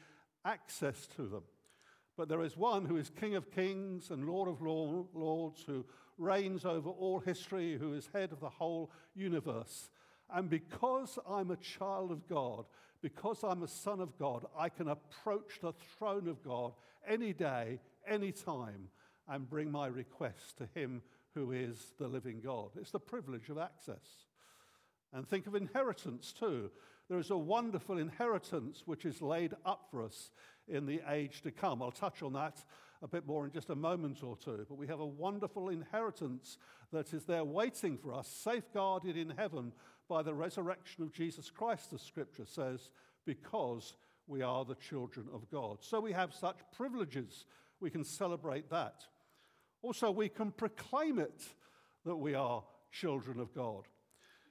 access 0.45 1.07
to 1.17 1.27
them. 1.27 1.43
But 2.17 2.29
there 2.29 2.43
is 2.43 2.57
one 2.57 2.85
who 2.85 2.97
is 2.97 3.11
King 3.11 3.37
of 3.37 3.51
kings 3.51 4.11
and 4.11 4.29
Lord 4.29 4.49
of 4.49 4.61
lords, 4.61 5.63
who 5.67 5.87
reigns 6.19 6.65
over 6.65 6.91
all 6.91 7.21
history, 7.21 7.79
who 7.79 7.95
is 7.95 8.11
head 8.13 8.33
of 8.33 8.41
the 8.41 8.49
whole 8.51 8.91
universe. 9.15 9.89
And 10.31 10.51
because 10.51 11.19
I'm 11.27 11.51
a 11.51 11.57
child 11.57 12.11
of 12.11 12.29
God, 12.29 12.67
because 13.01 13.45
I'm 13.45 13.63
a 13.63 13.69
son 13.69 14.01
of 14.01 14.19
God, 14.19 14.45
I 14.59 14.69
can 14.69 14.89
approach 14.89 15.61
the 15.63 15.73
throne 15.99 16.29
of 16.29 16.43
God 16.43 16.73
any 17.07 17.33
day, 17.33 17.79
any 18.07 18.33
time, 18.33 18.89
and 19.29 19.49
bring 19.49 19.71
my 19.71 19.87
request 19.87 20.59
to 20.59 20.69
Him 20.75 21.03
who 21.39 21.53
is 21.53 21.93
the 21.99 22.09
living 22.09 22.41
God. 22.45 22.71
It's 22.81 22.91
the 22.91 22.99
privilege 22.99 23.49
of 23.49 23.59
access. 23.59 24.27
And 25.13 25.27
think 25.27 25.47
of 25.47 25.55
inheritance 25.55 26.33
too. 26.33 26.71
There 27.09 27.19
is 27.19 27.31
a 27.31 27.37
wonderful 27.37 27.97
inheritance 27.97 28.83
which 28.87 29.07
is 29.07 29.23
laid 29.23 29.55
up 29.65 29.87
for 29.91 30.03
us 30.03 30.31
in 30.67 30.85
the 30.85 31.01
age 31.09 31.43
to 31.43 31.53
come. 31.53 31.81
I'll 31.81 31.93
touch 31.93 32.23
on 32.23 32.33
that 32.33 32.65
a 33.03 33.07
bit 33.07 33.25
more 33.25 33.45
in 33.45 33.53
just 33.53 33.71
a 33.71 33.77
moment 33.77 34.25
or 34.25 34.37
two. 34.37 34.67
But 34.69 34.79
we 34.79 34.89
have 34.89 34.99
a 34.99 35.07
wonderful 35.07 35.69
inheritance 35.69 36.59
that 36.93 37.15
is 37.15 37.25
there 37.25 37.45
waiting 37.45 37.97
for 37.97 38.13
us, 38.13 38.27
safeguarded 38.27 39.17
in 39.17 39.31
heaven 39.31 39.73
by 40.09 40.23
the 40.23 40.35
resurrection 40.35 41.05
of 41.05 41.13
Jesus 41.13 41.51
Christ, 41.51 41.93
the 41.93 41.99
scripture 42.01 42.47
says, 42.47 42.91
because 43.25 43.95
we 44.27 44.43
are 44.43 44.65
the 44.65 44.75
children 44.75 45.27
of 45.33 45.49
God. 45.51 45.79
So 45.83 46.01
we 46.01 46.13
have 46.13 46.35
such 46.35 46.57
privileges. 46.77 47.45
We 47.81 47.91
can 47.91 48.05
celebrate 48.05 48.71
that. 48.71 49.05
Also, 49.81 50.11
we 50.11 50.29
can 50.29 50.51
proclaim 50.51 51.21
it 51.21 51.41
that 52.05 52.17
we 52.17 52.35
are 52.35 52.65
children 52.91 53.39
of 53.39 53.55
God. 53.55 53.85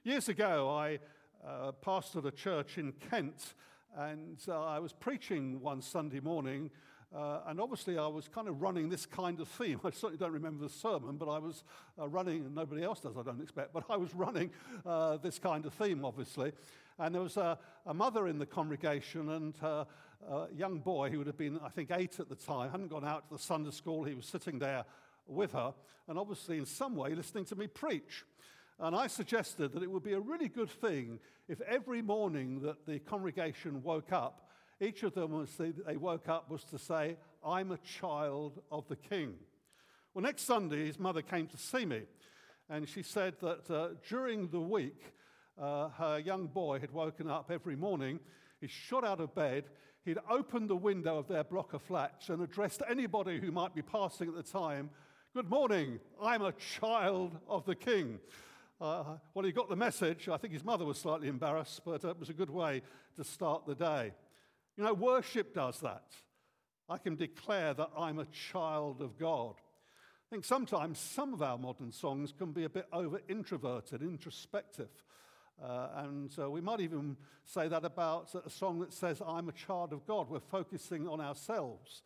Years 0.02 0.30
ago, 0.30 0.70
I 0.70 0.98
uh, 1.46 1.72
pastored 1.84 2.24
a 2.24 2.30
church 2.30 2.78
in 2.78 2.92
Kent, 2.92 3.54
and 3.94 4.38
uh, 4.48 4.64
I 4.64 4.78
was 4.78 4.94
preaching 4.94 5.60
one 5.60 5.82
Sunday 5.82 6.20
morning. 6.20 6.70
Uh, 7.14 7.40
and 7.46 7.60
obviously, 7.60 7.98
I 7.98 8.06
was 8.06 8.26
kind 8.26 8.48
of 8.48 8.62
running 8.62 8.88
this 8.88 9.04
kind 9.04 9.38
of 9.40 9.48
theme. 9.48 9.80
I 9.84 9.90
certainly 9.90 10.16
don't 10.16 10.32
remember 10.32 10.64
the 10.64 10.72
sermon, 10.72 11.16
but 11.18 11.28
I 11.28 11.38
was 11.38 11.62
uh, 11.98 12.08
running, 12.08 12.46
and 12.46 12.54
nobody 12.54 12.82
else 12.82 13.00
does, 13.00 13.16
I 13.18 13.22
don't 13.22 13.42
expect, 13.42 13.74
but 13.74 13.84
I 13.90 13.98
was 13.98 14.14
running 14.14 14.50
uh, 14.86 15.18
this 15.18 15.38
kind 15.38 15.66
of 15.66 15.74
theme, 15.74 16.06
obviously. 16.06 16.52
And 16.98 17.14
there 17.14 17.22
was 17.22 17.36
a, 17.36 17.58
a 17.84 17.92
mother 17.92 18.28
in 18.28 18.38
the 18.38 18.46
congregation 18.46 19.28
and 19.28 19.54
a 19.62 19.86
young 20.56 20.78
boy 20.78 21.10
who 21.10 21.18
would 21.18 21.26
have 21.26 21.36
been, 21.36 21.60
I 21.62 21.68
think, 21.68 21.90
eight 21.92 22.18
at 22.18 22.30
the 22.30 22.34
time, 22.34 22.70
hadn't 22.70 22.88
gone 22.88 23.04
out 23.04 23.28
to 23.28 23.36
the 23.36 23.42
Sunday 23.42 23.70
school. 23.70 24.04
He 24.04 24.14
was 24.14 24.26
sitting 24.26 24.58
there 24.58 24.84
with 25.28 25.52
her, 25.52 25.74
and 26.08 26.18
obviously, 26.18 26.58
in 26.58 26.66
some 26.66 26.96
way, 26.96 27.14
listening 27.14 27.44
to 27.46 27.56
me 27.56 27.66
preach. 27.66 28.24
And 28.80 28.94
I 28.94 29.08
suggested 29.08 29.72
that 29.72 29.82
it 29.82 29.90
would 29.90 30.04
be 30.04 30.12
a 30.12 30.20
really 30.20 30.48
good 30.48 30.70
thing 30.70 31.18
if 31.48 31.60
every 31.62 32.00
morning 32.00 32.60
that 32.62 32.86
the 32.86 32.98
congregation 33.00 33.82
woke 33.82 34.12
up, 34.12 34.48
each 34.80 35.02
of 35.02 35.14
them, 35.14 35.42
as 35.42 35.50
they 35.56 35.96
woke 35.96 36.28
up, 36.28 36.48
was 36.48 36.62
to 36.64 36.78
say, 36.78 37.16
I'm 37.44 37.72
a 37.72 37.78
child 37.78 38.60
of 38.70 38.86
the 38.88 38.96
king. 38.96 39.34
Well, 40.14 40.22
next 40.22 40.42
Sunday, 40.42 40.86
his 40.86 40.98
mother 40.98 41.22
came 41.22 41.48
to 41.48 41.56
see 41.56 41.84
me, 41.84 42.02
and 42.70 42.88
she 42.88 43.02
said 43.02 43.34
that 43.40 43.70
uh, 43.70 43.88
during 44.08 44.48
the 44.48 44.60
week, 44.60 45.02
uh, 45.60 45.88
her 45.90 46.18
young 46.18 46.46
boy 46.46 46.78
had 46.78 46.92
woken 46.92 47.28
up 47.28 47.50
every 47.50 47.76
morning, 47.76 48.20
he 48.60 48.68
shot 48.68 49.04
out 49.04 49.20
of 49.20 49.34
bed, 49.34 49.64
he'd 50.04 50.18
opened 50.30 50.70
the 50.70 50.76
window 50.76 51.18
of 51.18 51.26
their 51.26 51.44
block 51.44 51.74
of 51.74 51.82
flats 51.82 52.28
and 52.28 52.42
addressed 52.42 52.82
anybody 52.88 53.40
who 53.40 53.50
might 53.50 53.74
be 53.74 53.82
passing 53.82 54.28
at 54.28 54.34
the 54.34 54.42
time, 54.42 54.90
Good 55.34 55.50
morning, 55.50 56.00
I'm 56.22 56.40
a 56.40 56.52
child 56.52 57.36
of 57.46 57.66
the 57.66 57.74
king. 57.74 58.18
Uh, 58.80 59.04
well, 59.34 59.44
he 59.44 59.52
got 59.52 59.68
the 59.68 59.76
message. 59.76 60.26
I 60.26 60.38
think 60.38 60.54
his 60.54 60.64
mother 60.64 60.86
was 60.86 60.96
slightly 60.96 61.28
embarrassed, 61.28 61.82
but 61.84 62.02
it 62.02 62.18
was 62.18 62.30
a 62.30 62.32
good 62.32 62.48
way 62.48 62.80
to 63.16 63.22
start 63.22 63.66
the 63.66 63.74
day. 63.74 64.12
You 64.78 64.84
know, 64.84 64.94
worship 64.94 65.54
does 65.54 65.80
that. 65.80 66.06
I 66.88 66.96
can 66.96 67.14
declare 67.14 67.74
that 67.74 67.90
I'm 67.96 68.18
a 68.18 68.24
child 68.24 69.02
of 69.02 69.18
God. 69.18 69.56
I 69.58 70.28
think 70.30 70.46
sometimes 70.46 70.98
some 70.98 71.34
of 71.34 71.42
our 71.42 71.58
modern 71.58 71.92
songs 71.92 72.32
can 72.32 72.52
be 72.52 72.64
a 72.64 72.70
bit 72.70 72.86
over 72.90 73.20
introverted, 73.28 74.00
introspective. 74.00 75.04
Uh, 75.62 75.88
and 75.96 76.34
uh, 76.38 76.50
we 76.50 76.62
might 76.62 76.80
even 76.80 77.18
say 77.44 77.68
that 77.68 77.84
about 77.84 78.34
a 78.46 78.48
song 78.48 78.80
that 78.80 78.94
says, 78.94 79.20
I'm 79.24 79.50
a 79.50 79.52
child 79.52 79.92
of 79.92 80.06
God. 80.06 80.30
We're 80.30 80.40
focusing 80.40 81.06
on 81.06 81.20
ourselves. 81.20 82.02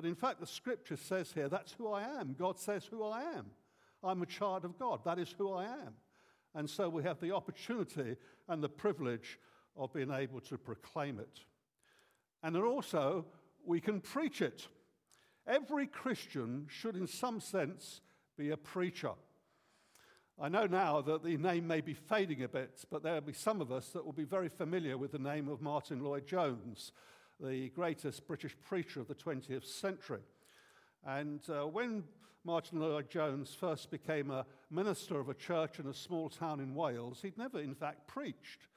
But 0.00 0.08
in 0.08 0.14
fact, 0.14 0.40
the 0.40 0.46
scripture 0.46 0.96
says 0.96 1.30
here, 1.30 1.50
that's 1.50 1.72
who 1.72 1.92
I 1.92 2.00
am. 2.00 2.34
God 2.38 2.58
says 2.58 2.86
who 2.86 3.04
I 3.04 3.20
am. 3.20 3.50
I'm 4.02 4.22
a 4.22 4.26
child 4.26 4.64
of 4.64 4.78
God. 4.78 5.00
That 5.04 5.18
is 5.18 5.34
who 5.36 5.52
I 5.52 5.64
am. 5.64 5.92
And 6.54 6.70
so 6.70 6.88
we 6.88 7.02
have 7.02 7.20
the 7.20 7.32
opportunity 7.32 8.16
and 8.48 8.62
the 8.62 8.68
privilege 8.70 9.38
of 9.76 9.92
being 9.92 10.10
able 10.10 10.40
to 10.40 10.56
proclaim 10.56 11.20
it. 11.20 11.40
And 12.42 12.54
then 12.54 12.62
also, 12.62 13.26
we 13.62 13.78
can 13.78 14.00
preach 14.00 14.40
it. 14.40 14.68
Every 15.46 15.86
Christian 15.86 16.64
should, 16.70 16.96
in 16.96 17.06
some 17.06 17.38
sense, 17.38 18.00
be 18.38 18.52
a 18.52 18.56
preacher. 18.56 19.12
I 20.40 20.48
know 20.48 20.64
now 20.64 21.02
that 21.02 21.22
the 21.22 21.36
name 21.36 21.66
may 21.66 21.82
be 21.82 21.92
fading 21.92 22.42
a 22.42 22.48
bit, 22.48 22.86
but 22.90 23.02
there 23.02 23.12
will 23.12 23.20
be 23.20 23.34
some 23.34 23.60
of 23.60 23.70
us 23.70 23.88
that 23.88 24.06
will 24.06 24.14
be 24.14 24.24
very 24.24 24.48
familiar 24.48 24.96
with 24.96 25.12
the 25.12 25.18
name 25.18 25.46
of 25.46 25.60
Martyn 25.60 26.02
Lloyd-Jones, 26.02 26.92
the 27.42 27.70
greatest 27.70 28.26
British 28.26 28.56
preacher 28.60 29.00
of 29.00 29.08
the 29.08 29.14
20th 29.14 29.64
century. 29.64 30.20
And 31.06 31.40
uh, 31.48 31.66
when 31.66 32.04
Martyn 32.44 32.80
Lloyd-Jones 32.80 33.54
first 33.54 33.90
became 33.90 34.30
a 34.30 34.46
minister 34.70 35.18
of 35.18 35.28
a 35.28 35.34
church 35.34 35.78
in 35.78 35.86
a 35.86 35.94
small 35.94 36.28
town 36.28 36.60
in 36.60 36.74
Wales, 36.74 37.20
he'd 37.22 37.38
never, 37.38 37.60
in 37.60 37.74
fact, 37.74 38.06
preached. 38.06 38.68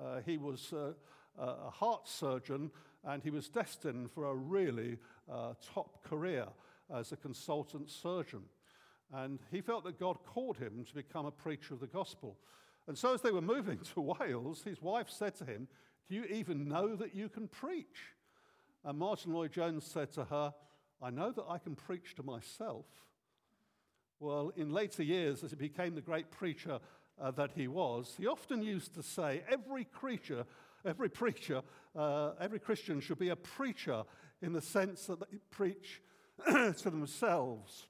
Uh, 0.00 0.20
he 0.24 0.36
was 0.36 0.72
uh, 0.72 0.92
a 1.38 1.70
heart 1.70 2.08
surgeon 2.08 2.70
and 3.04 3.22
he 3.22 3.30
was 3.30 3.48
destined 3.48 4.10
for 4.10 4.26
a 4.26 4.34
really 4.34 4.98
uh, 5.30 5.54
top 5.74 6.02
career 6.04 6.46
as 6.94 7.12
a 7.12 7.16
consultant 7.16 7.90
surgeon. 7.90 8.42
And 9.12 9.40
he 9.50 9.60
felt 9.60 9.84
that 9.84 9.98
God 9.98 10.18
called 10.24 10.58
him 10.58 10.84
to 10.84 10.94
become 10.94 11.26
a 11.26 11.30
preacher 11.30 11.74
of 11.74 11.80
the 11.80 11.86
gospel. 11.86 12.36
And 12.86 12.96
so, 12.96 13.14
as 13.14 13.22
they 13.22 13.32
were 13.32 13.40
moving 13.40 13.78
to 13.94 14.00
Wales, 14.00 14.62
his 14.62 14.82
wife 14.82 15.08
said 15.08 15.34
to 15.36 15.44
him, 15.44 15.68
Do 16.10 16.16
you 16.16 16.24
even 16.24 16.66
know 16.66 16.96
that 16.96 17.14
you 17.14 17.28
can 17.28 17.46
preach? 17.46 18.16
And 18.84 18.98
Martyn 18.98 19.32
Lloyd-Jones 19.32 19.84
said 19.84 20.10
to 20.14 20.24
her, 20.24 20.52
I 21.00 21.10
know 21.10 21.30
that 21.30 21.44
I 21.48 21.58
can 21.58 21.76
preach 21.76 22.16
to 22.16 22.24
myself. 22.24 22.86
Well, 24.18 24.50
in 24.56 24.72
later 24.72 25.04
years, 25.04 25.44
as 25.44 25.50
he 25.50 25.56
became 25.56 25.94
the 25.94 26.00
great 26.00 26.32
preacher 26.32 26.80
uh, 27.20 27.30
that 27.32 27.52
he 27.54 27.68
was, 27.68 28.16
he 28.18 28.26
often 28.26 28.60
used 28.60 28.92
to 28.94 29.04
say, 29.04 29.44
Every 29.48 29.84
creature, 29.84 30.46
every 30.84 31.08
preacher, 31.08 31.62
uh, 31.94 32.32
every 32.40 32.58
Christian 32.58 32.98
should 33.00 33.20
be 33.20 33.28
a 33.28 33.36
preacher 33.36 34.02
in 34.42 34.52
the 34.52 34.60
sense 34.60 35.06
that 35.06 35.20
they 35.20 35.38
preach 35.50 36.02
to 36.44 36.90
themselves. 36.90 37.86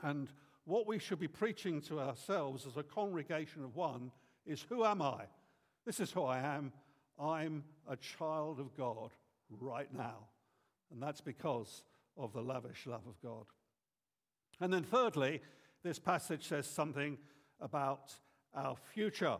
And 0.00 0.28
what 0.64 0.86
we 0.86 1.00
should 1.00 1.18
be 1.18 1.28
preaching 1.28 1.80
to 1.82 1.98
ourselves 1.98 2.68
as 2.68 2.76
a 2.76 2.84
congregation 2.84 3.64
of 3.64 3.74
one 3.74 4.12
is 4.46 4.64
Who 4.68 4.84
am 4.84 5.02
I? 5.02 5.24
This 5.84 5.98
is 5.98 6.12
who 6.12 6.22
I 6.22 6.38
am. 6.38 6.72
I'm 7.18 7.64
a 7.88 7.96
child 7.96 8.60
of 8.60 8.76
God 8.76 9.10
right 9.60 9.92
now. 9.94 10.28
And 10.92 11.02
that's 11.02 11.20
because 11.20 11.84
of 12.16 12.32
the 12.32 12.42
lavish 12.42 12.86
love 12.86 13.06
of 13.06 13.20
God. 13.22 13.46
And 14.60 14.72
then, 14.72 14.82
thirdly, 14.82 15.40
this 15.82 15.98
passage 15.98 16.48
says 16.48 16.66
something 16.66 17.18
about 17.60 18.14
our 18.54 18.76
future. 18.92 19.38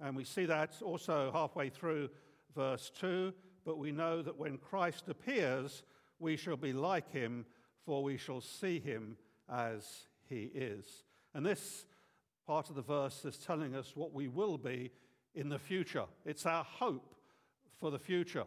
And 0.00 0.16
we 0.16 0.24
see 0.24 0.46
that 0.46 0.80
also 0.82 1.30
halfway 1.32 1.68
through 1.68 2.10
verse 2.54 2.90
2. 2.98 3.32
But 3.64 3.78
we 3.78 3.92
know 3.92 4.22
that 4.22 4.38
when 4.38 4.58
Christ 4.58 5.08
appears, 5.08 5.82
we 6.18 6.36
shall 6.36 6.56
be 6.56 6.72
like 6.72 7.10
him, 7.10 7.46
for 7.84 8.02
we 8.02 8.16
shall 8.16 8.40
see 8.40 8.78
him 8.78 9.16
as 9.50 10.06
he 10.28 10.50
is. 10.54 11.04
And 11.34 11.44
this 11.44 11.86
part 12.46 12.70
of 12.70 12.76
the 12.76 12.82
verse 12.82 13.24
is 13.24 13.36
telling 13.38 13.74
us 13.74 13.96
what 13.96 14.12
we 14.12 14.28
will 14.28 14.58
be 14.58 14.90
in 15.34 15.48
the 15.48 15.58
future. 15.58 16.04
It's 16.24 16.46
our 16.46 16.64
hope 16.64 17.14
for 17.80 17.90
the 17.90 17.98
future. 17.98 18.44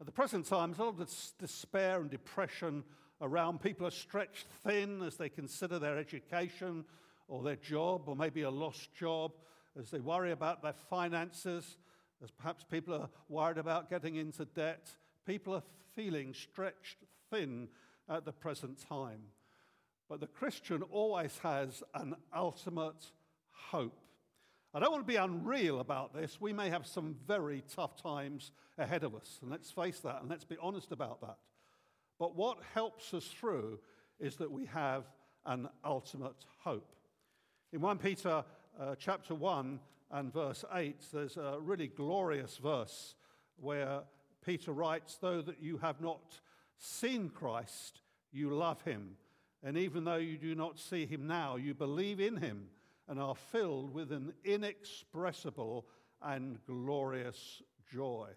At 0.00 0.06
the 0.06 0.12
present 0.12 0.46
time, 0.46 0.70
there's 0.70 0.80
a 0.80 0.84
lot 0.84 1.00
of 1.00 1.38
despair 1.38 2.00
and 2.00 2.10
depression 2.10 2.84
around. 3.20 3.60
People 3.60 3.86
are 3.86 3.92
stretched 3.92 4.46
thin 4.64 5.02
as 5.02 5.16
they 5.16 5.28
consider 5.28 5.78
their 5.78 5.98
education 5.98 6.84
or 7.28 7.42
their 7.42 7.56
job 7.56 8.08
or 8.08 8.16
maybe 8.16 8.42
a 8.42 8.50
lost 8.50 8.92
job, 8.94 9.32
as 9.78 9.90
they 9.90 10.00
worry 10.00 10.32
about 10.32 10.62
their 10.62 10.74
finances, 10.90 11.78
as 12.22 12.30
perhaps 12.30 12.64
people 12.64 12.94
are 12.94 13.08
worried 13.28 13.58
about 13.58 13.90
getting 13.90 14.16
into 14.16 14.44
debt. 14.44 14.90
People 15.26 15.54
are 15.54 15.62
feeling 15.94 16.34
stretched 16.34 16.98
thin 17.30 17.68
at 18.08 18.24
the 18.24 18.32
present 18.32 18.78
time. 18.88 19.20
But 20.08 20.20
the 20.20 20.26
Christian 20.26 20.82
always 20.82 21.38
has 21.38 21.82
an 21.94 22.14
ultimate 22.34 23.10
hope. 23.50 24.03
I 24.76 24.80
don't 24.80 24.90
want 24.90 25.06
to 25.06 25.12
be 25.12 25.16
unreal 25.16 25.78
about 25.78 26.12
this. 26.12 26.40
We 26.40 26.52
may 26.52 26.68
have 26.68 26.84
some 26.84 27.14
very 27.28 27.62
tough 27.76 27.94
times 27.94 28.50
ahead 28.76 29.04
of 29.04 29.14
us, 29.14 29.38
and 29.40 29.48
let's 29.48 29.70
face 29.70 30.00
that, 30.00 30.20
and 30.20 30.28
let's 30.28 30.44
be 30.44 30.56
honest 30.60 30.90
about 30.90 31.20
that. 31.20 31.36
But 32.18 32.34
what 32.34 32.58
helps 32.74 33.14
us 33.14 33.24
through 33.24 33.78
is 34.18 34.34
that 34.36 34.50
we 34.50 34.66
have 34.66 35.04
an 35.46 35.68
ultimate 35.84 36.44
hope. 36.58 36.96
In 37.72 37.82
1 37.82 37.98
Peter 37.98 38.44
uh, 38.80 38.96
chapter 38.98 39.32
1 39.32 39.78
and 40.10 40.32
verse 40.32 40.64
8, 40.74 40.96
there's 41.12 41.36
a 41.36 41.56
really 41.60 41.86
glorious 41.86 42.56
verse 42.56 43.14
where 43.60 44.00
Peter 44.44 44.72
writes, 44.72 45.18
Though 45.20 45.40
that 45.42 45.62
you 45.62 45.78
have 45.78 46.00
not 46.00 46.40
seen 46.78 47.28
Christ, 47.28 48.00
you 48.32 48.50
love 48.50 48.82
him. 48.82 49.10
And 49.62 49.78
even 49.78 50.02
though 50.02 50.16
you 50.16 50.36
do 50.36 50.56
not 50.56 50.80
see 50.80 51.06
him 51.06 51.28
now, 51.28 51.54
you 51.54 51.74
believe 51.74 52.18
in 52.18 52.38
him 52.38 52.70
and 53.08 53.20
are 53.20 53.34
filled 53.34 53.92
with 53.92 54.12
an 54.12 54.32
inexpressible 54.44 55.86
and 56.22 56.58
glorious 56.66 57.62
joy. 57.92 58.28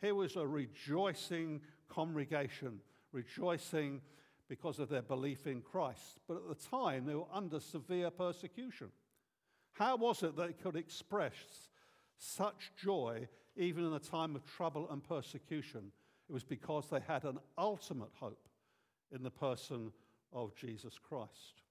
Here 0.00 0.14
was 0.14 0.36
a 0.36 0.46
rejoicing 0.46 1.60
congregation, 1.88 2.80
rejoicing 3.12 4.00
because 4.48 4.78
of 4.78 4.88
their 4.88 5.02
belief 5.02 5.46
in 5.46 5.60
Christ. 5.60 6.20
But 6.26 6.36
at 6.36 6.48
the 6.48 6.68
time, 6.68 7.06
they 7.06 7.14
were 7.14 7.24
under 7.32 7.60
severe 7.60 8.10
persecution. 8.10 8.90
How 9.72 9.96
was 9.96 10.22
it 10.22 10.36
that 10.36 10.46
they 10.46 10.52
could 10.52 10.76
express 10.76 11.34
such 12.16 12.72
joy 12.76 13.28
even 13.56 13.84
in 13.84 13.92
a 13.92 13.98
time 13.98 14.36
of 14.36 14.44
trouble 14.44 14.88
and 14.90 15.02
persecution? 15.02 15.92
It 16.28 16.32
was 16.32 16.44
because 16.44 16.88
they 16.88 17.00
had 17.00 17.24
an 17.24 17.38
ultimate 17.58 18.12
hope 18.14 18.48
in 19.10 19.22
the 19.22 19.30
person 19.30 19.92
of 20.32 20.54
Jesus 20.54 20.98
Christ. 20.98 21.62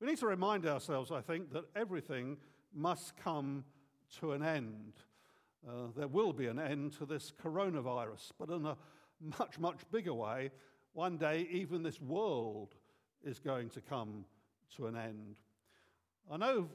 We 0.00 0.08
need 0.08 0.18
to 0.18 0.26
remind 0.26 0.66
ourselves, 0.66 1.10
I 1.10 1.22
think, 1.22 1.52
that 1.52 1.64
everything 1.74 2.36
must 2.74 3.16
come 3.16 3.64
to 4.20 4.32
an 4.32 4.42
end. 4.42 4.92
Uh, 5.66 5.88
there 5.96 6.08
will 6.08 6.34
be 6.34 6.48
an 6.48 6.58
end 6.58 6.92
to 6.98 7.06
this 7.06 7.32
coronavirus, 7.42 8.32
but 8.38 8.50
in 8.50 8.66
a 8.66 8.76
much, 9.38 9.58
much 9.58 9.80
bigger 9.90 10.12
way, 10.12 10.50
one 10.92 11.16
day 11.16 11.48
even 11.50 11.82
this 11.82 12.00
world 12.00 12.74
is 13.24 13.38
going 13.38 13.70
to 13.70 13.80
come 13.80 14.26
to 14.76 14.86
an 14.86 14.96
end. 14.96 15.36
I 16.30 16.36
know 16.36 16.68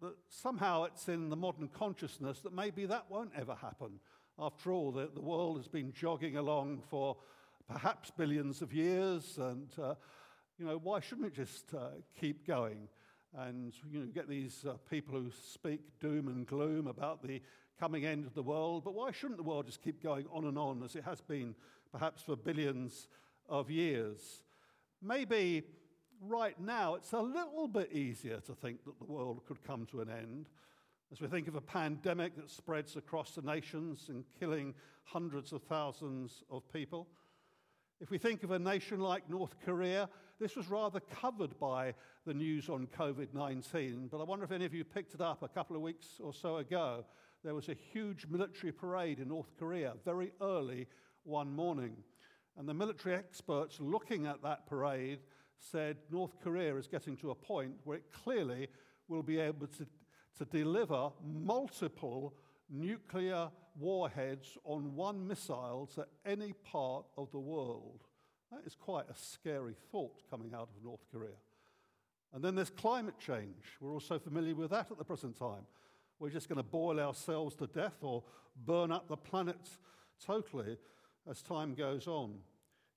that 0.00 0.14
somehow 0.28 0.84
it's 0.84 1.08
in 1.08 1.30
the 1.30 1.36
modern 1.36 1.68
consciousness 1.68 2.40
that 2.40 2.52
maybe 2.52 2.86
that 2.86 3.06
won't 3.10 3.32
ever 3.36 3.56
happen. 3.56 3.98
After 4.38 4.72
all, 4.72 4.92
the, 4.92 5.10
the 5.12 5.20
world 5.20 5.56
has 5.56 5.68
been 5.68 5.92
jogging 5.92 6.36
along 6.36 6.82
for 6.88 7.16
perhaps 7.68 8.12
billions 8.16 8.62
of 8.62 8.72
years, 8.72 9.38
and 9.38 9.68
uh, 9.80 9.94
you 10.58 10.66
know, 10.66 10.78
why 10.82 11.00
shouldn't 11.00 11.26
it 11.26 11.34
just 11.34 11.74
uh, 11.74 11.88
keep 12.18 12.46
going? 12.46 12.88
And 13.36 13.72
you 13.90 14.00
know, 14.00 14.06
get 14.06 14.28
these 14.28 14.64
uh, 14.68 14.74
people 14.90 15.18
who 15.18 15.30
speak 15.30 15.80
doom 16.00 16.28
and 16.28 16.46
gloom 16.46 16.86
about 16.86 17.22
the 17.22 17.40
coming 17.80 18.04
end 18.04 18.26
of 18.26 18.34
the 18.34 18.42
world, 18.42 18.84
but 18.84 18.94
why 18.94 19.10
shouldn't 19.10 19.38
the 19.38 19.42
world 19.42 19.66
just 19.66 19.82
keep 19.82 20.02
going 20.02 20.26
on 20.32 20.44
and 20.44 20.58
on 20.58 20.82
as 20.82 20.94
it 20.94 21.04
has 21.04 21.20
been 21.20 21.54
perhaps 21.90 22.22
for 22.22 22.36
billions 22.36 23.08
of 23.48 23.70
years? 23.70 24.42
Maybe 25.00 25.64
right 26.20 26.58
now 26.60 26.94
it's 26.94 27.12
a 27.12 27.20
little 27.20 27.66
bit 27.66 27.92
easier 27.92 28.38
to 28.40 28.54
think 28.54 28.84
that 28.84 28.98
the 28.98 29.04
world 29.04 29.40
could 29.46 29.62
come 29.64 29.86
to 29.86 30.00
an 30.00 30.10
end. 30.10 30.48
As 31.10 31.20
we 31.20 31.26
think 31.28 31.48
of 31.48 31.56
a 31.56 31.60
pandemic 31.60 32.36
that 32.36 32.50
spreads 32.50 32.96
across 32.96 33.34
the 33.34 33.42
nations 33.42 34.06
and 34.08 34.24
killing 34.38 34.74
hundreds 35.04 35.52
of 35.52 35.62
thousands 35.62 36.42
of 36.50 36.70
people. 36.72 37.08
If 38.02 38.10
we 38.10 38.18
think 38.18 38.42
of 38.42 38.50
a 38.50 38.58
nation 38.58 38.98
like 38.98 39.30
North 39.30 39.54
Korea, 39.64 40.08
this 40.40 40.56
was 40.56 40.66
rather 40.66 40.98
covered 40.98 41.56
by 41.60 41.94
the 42.26 42.34
news 42.34 42.68
on 42.68 42.88
COVID 42.88 43.28
19, 43.32 44.08
but 44.10 44.20
I 44.20 44.24
wonder 44.24 44.44
if 44.44 44.50
any 44.50 44.64
of 44.64 44.74
you 44.74 44.82
picked 44.82 45.14
it 45.14 45.20
up 45.20 45.44
a 45.44 45.48
couple 45.48 45.76
of 45.76 45.82
weeks 45.82 46.18
or 46.18 46.34
so 46.34 46.56
ago. 46.56 47.04
There 47.44 47.54
was 47.54 47.68
a 47.68 47.74
huge 47.92 48.26
military 48.28 48.72
parade 48.72 49.20
in 49.20 49.28
North 49.28 49.52
Korea 49.56 49.92
very 50.04 50.32
early 50.40 50.88
one 51.22 51.54
morning. 51.54 51.94
And 52.58 52.68
the 52.68 52.74
military 52.74 53.14
experts 53.14 53.78
looking 53.78 54.26
at 54.26 54.42
that 54.42 54.66
parade 54.66 55.20
said 55.56 55.98
North 56.10 56.34
Korea 56.42 56.74
is 56.74 56.88
getting 56.88 57.16
to 57.18 57.30
a 57.30 57.36
point 57.36 57.74
where 57.84 57.98
it 57.98 58.10
clearly 58.12 58.66
will 59.06 59.22
be 59.22 59.38
able 59.38 59.68
to, 59.68 59.86
to 60.38 60.44
deliver 60.46 61.10
multiple 61.24 62.34
nuclear 62.68 63.48
warheads 63.78 64.58
on 64.64 64.94
one 64.94 65.26
missile 65.26 65.88
to 65.94 66.06
any 66.24 66.52
part 66.52 67.06
of 67.16 67.30
the 67.30 67.38
world. 67.38 68.00
That 68.50 68.66
is 68.66 68.74
quite 68.74 69.06
a 69.08 69.14
scary 69.14 69.74
thought 69.90 70.22
coming 70.30 70.52
out 70.54 70.68
of 70.76 70.84
North 70.84 71.04
Korea. 71.12 71.36
And 72.34 72.42
then 72.42 72.54
there's 72.54 72.70
climate 72.70 73.18
change. 73.18 73.76
We're 73.80 73.92
also 73.92 74.18
familiar 74.18 74.54
with 74.54 74.70
that 74.70 74.90
at 74.90 74.98
the 74.98 75.04
present 75.04 75.38
time. 75.38 75.66
We're 76.18 76.30
just 76.30 76.48
going 76.48 76.58
to 76.58 76.62
boil 76.62 77.00
ourselves 77.00 77.56
to 77.56 77.66
death 77.66 77.96
or 78.02 78.22
burn 78.64 78.92
up 78.92 79.08
the 79.08 79.16
planet 79.16 79.68
totally 80.24 80.76
as 81.28 81.42
time 81.42 81.74
goes 81.74 82.06
on. 82.06 82.34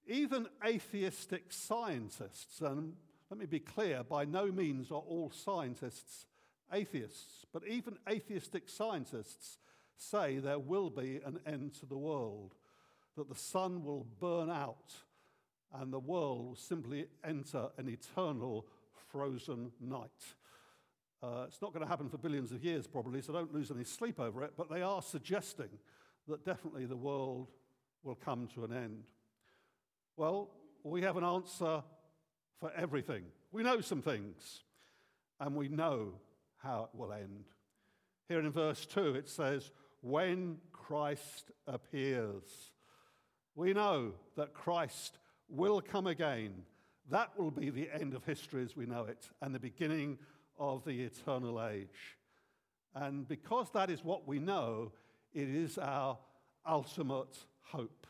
Even 0.07 0.47
atheistic 0.65 1.45
scientists, 1.51 2.61
and 2.61 2.93
let 3.29 3.39
me 3.39 3.45
be 3.45 3.59
clear, 3.59 4.03
by 4.03 4.25
no 4.25 4.51
means 4.51 4.91
are 4.91 4.95
all 4.95 5.31
scientists 5.33 6.27
atheists, 6.73 7.45
but 7.53 7.67
even 7.67 7.97
atheistic 8.09 8.69
scientists 8.69 9.57
say 9.97 10.37
there 10.37 10.59
will 10.59 10.89
be 10.89 11.19
an 11.25 11.39
end 11.45 11.73
to 11.79 11.85
the 11.85 11.97
world, 11.97 12.55
that 13.17 13.29
the 13.29 13.35
sun 13.35 13.83
will 13.83 14.05
burn 14.19 14.49
out 14.49 14.93
and 15.73 15.91
the 15.91 15.99
world 15.99 16.45
will 16.45 16.55
simply 16.55 17.07
enter 17.23 17.69
an 17.77 17.89
eternal 17.89 18.65
frozen 19.11 19.71
night. 19.79 20.09
Uh, 21.23 21.45
it's 21.47 21.61
not 21.61 21.73
going 21.73 21.83
to 21.83 21.89
happen 21.89 22.09
for 22.09 22.17
billions 22.17 22.51
of 22.51 22.63
years, 22.63 22.87
probably, 22.87 23.21
so 23.21 23.33
don't 23.33 23.53
lose 23.53 23.71
any 23.71 23.83
sleep 23.83 24.19
over 24.19 24.43
it, 24.43 24.53
but 24.57 24.69
they 24.69 24.81
are 24.81 25.01
suggesting 25.01 25.69
that 26.27 26.45
definitely 26.45 26.85
the 26.85 26.95
world 26.95 27.51
will 28.03 28.15
come 28.15 28.47
to 28.53 28.63
an 28.63 28.73
end. 28.73 29.03
Well, 30.17 30.51
we 30.83 31.01
have 31.01 31.17
an 31.17 31.23
answer 31.23 31.81
for 32.59 32.71
everything. 32.75 33.23
We 33.51 33.63
know 33.63 33.81
some 33.81 34.01
things, 34.01 34.63
and 35.39 35.55
we 35.55 35.67
know 35.67 36.13
how 36.57 36.89
it 36.91 36.97
will 36.97 37.11
end. 37.11 37.45
Here 38.27 38.39
in 38.39 38.51
verse 38.51 38.85
2, 38.85 39.15
it 39.15 39.29
says, 39.29 39.71
When 40.05 40.57
Christ 40.71 41.49
appears. 41.65 42.43
We 43.55 43.73
know 43.73 44.11
that 44.37 44.53
Christ 44.53 45.17
will 45.49 45.81
come 45.81 46.05
again. 46.05 46.53
That 47.09 47.31
will 47.39 47.49
be 47.49 47.71
the 47.71 47.89
end 47.91 48.13
of 48.13 48.23
history 48.23 48.61
as 48.61 48.75
we 48.75 48.85
know 48.85 49.05
it 49.05 49.27
and 49.41 49.55
the 49.55 49.59
beginning 49.59 50.19
of 50.59 50.85
the 50.85 51.01
eternal 51.01 51.59
age. 51.65 52.19
And 52.93 53.27
because 53.27 53.71
that 53.71 53.89
is 53.89 54.03
what 54.03 54.27
we 54.27 54.37
know, 54.37 54.91
it 55.33 55.49
is 55.49 55.79
our 55.79 56.19
ultimate 56.69 57.39
hope. 57.63 58.05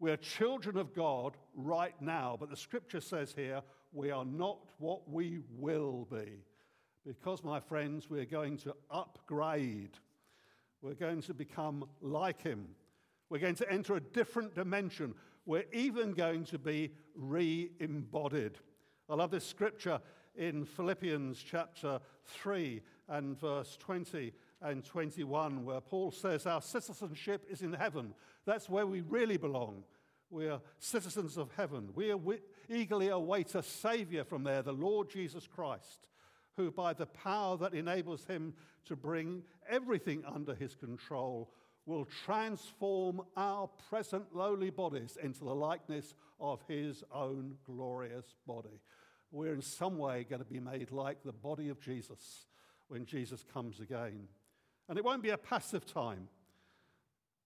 We're 0.00 0.16
children 0.16 0.78
of 0.78 0.94
God 0.94 1.36
right 1.54 2.00
now, 2.00 2.38
but 2.40 2.48
the 2.48 2.56
scripture 2.56 3.02
says 3.02 3.34
here 3.36 3.60
we 3.92 4.10
are 4.10 4.24
not 4.24 4.60
what 4.78 5.10
we 5.10 5.40
will 5.58 6.08
be. 6.10 6.42
Because, 7.06 7.44
my 7.44 7.60
friends, 7.60 8.08
we're 8.08 8.24
going 8.24 8.56
to 8.58 8.74
upgrade. 8.90 9.98
We're 10.80 10.94
going 10.94 11.22
to 11.22 11.34
become 11.34 11.84
like 12.00 12.42
Him. 12.42 12.68
We're 13.30 13.38
going 13.38 13.56
to 13.56 13.70
enter 13.70 13.96
a 13.96 14.00
different 14.00 14.54
dimension. 14.54 15.14
We're 15.44 15.66
even 15.72 16.12
going 16.12 16.44
to 16.46 16.58
be 16.58 16.92
re 17.14 17.70
embodied. 17.80 18.58
I 19.08 19.14
love 19.14 19.30
this 19.30 19.46
scripture 19.46 20.00
in 20.36 20.64
Philippians 20.64 21.42
chapter 21.42 22.00
3 22.26 22.80
and 23.08 23.38
verse 23.38 23.76
20 23.78 24.32
and 24.62 24.84
21, 24.84 25.64
where 25.64 25.80
Paul 25.80 26.10
says, 26.10 26.46
Our 26.46 26.62
citizenship 26.62 27.46
is 27.50 27.62
in 27.62 27.72
heaven. 27.72 28.14
That's 28.44 28.68
where 28.68 28.86
we 28.86 29.00
really 29.00 29.36
belong. 29.36 29.82
We 30.30 30.48
are 30.48 30.60
citizens 30.78 31.36
of 31.38 31.50
heaven. 31.56 31.88
We, 31.94 32.12
we 32.14 32.38
eagerly 32.68 33.08
await 33.08 33.54
a 33.54 33.62
Savior 33.62 34.24
from 34.24 34.44
there, 34.44 34.62
the 34.62 34.72
Lord 34.72 35.08
Jesus 35.08 35.46
Christ, 35.46 36.06
who, 36.58 36.72
by 36.72 36.92
the 36.92 37.06
power 37.06 37.56
that 37.56 37.72
enables 37.72 38.24
him 38.24 38.52
to 38.84 38.96
bring 38.96 39.42
everything 39.70 40.24
under 40.26 40.54
his 40.54 40.74
control, 40.74 41.50
will 41.86 42.04
transform 42.26 43.22
our 43.36 43.68
present 43.88 44.24
lowly 44.34 44.68
bodies 44.68 45.16
into 45.22 45.44
the 45.44 45.54
likeness 45.54 46.14
of 46.40 46.60
his 46.68 47.04
own 47.14 47.54
glorious 47.64 48.34
body. 48.46 48.80
We're 49.30 49.54
in 49.54 49.62
some 49.62 49.98
way 49.98 50.26
going 50.28 50.42
to 50.42 50.52
be 50.52 50.58
made 50.58 50.90
like 50.90 51.22
the 51.22 51.32
body 51.32 51.68
of 51.68 51.80
Jesus 51.80 52.46
when 52.88 53.06
Jesus 53.06 53.44
comes 53.54 53.78
again. 53.78 54.26
And 54.88 54.98
it 54.98 55.04
won't 55.04 55.22
be 55.22 55.30
a 55.30 55.38
passive 55.38 55.86
time. 55.86 56.28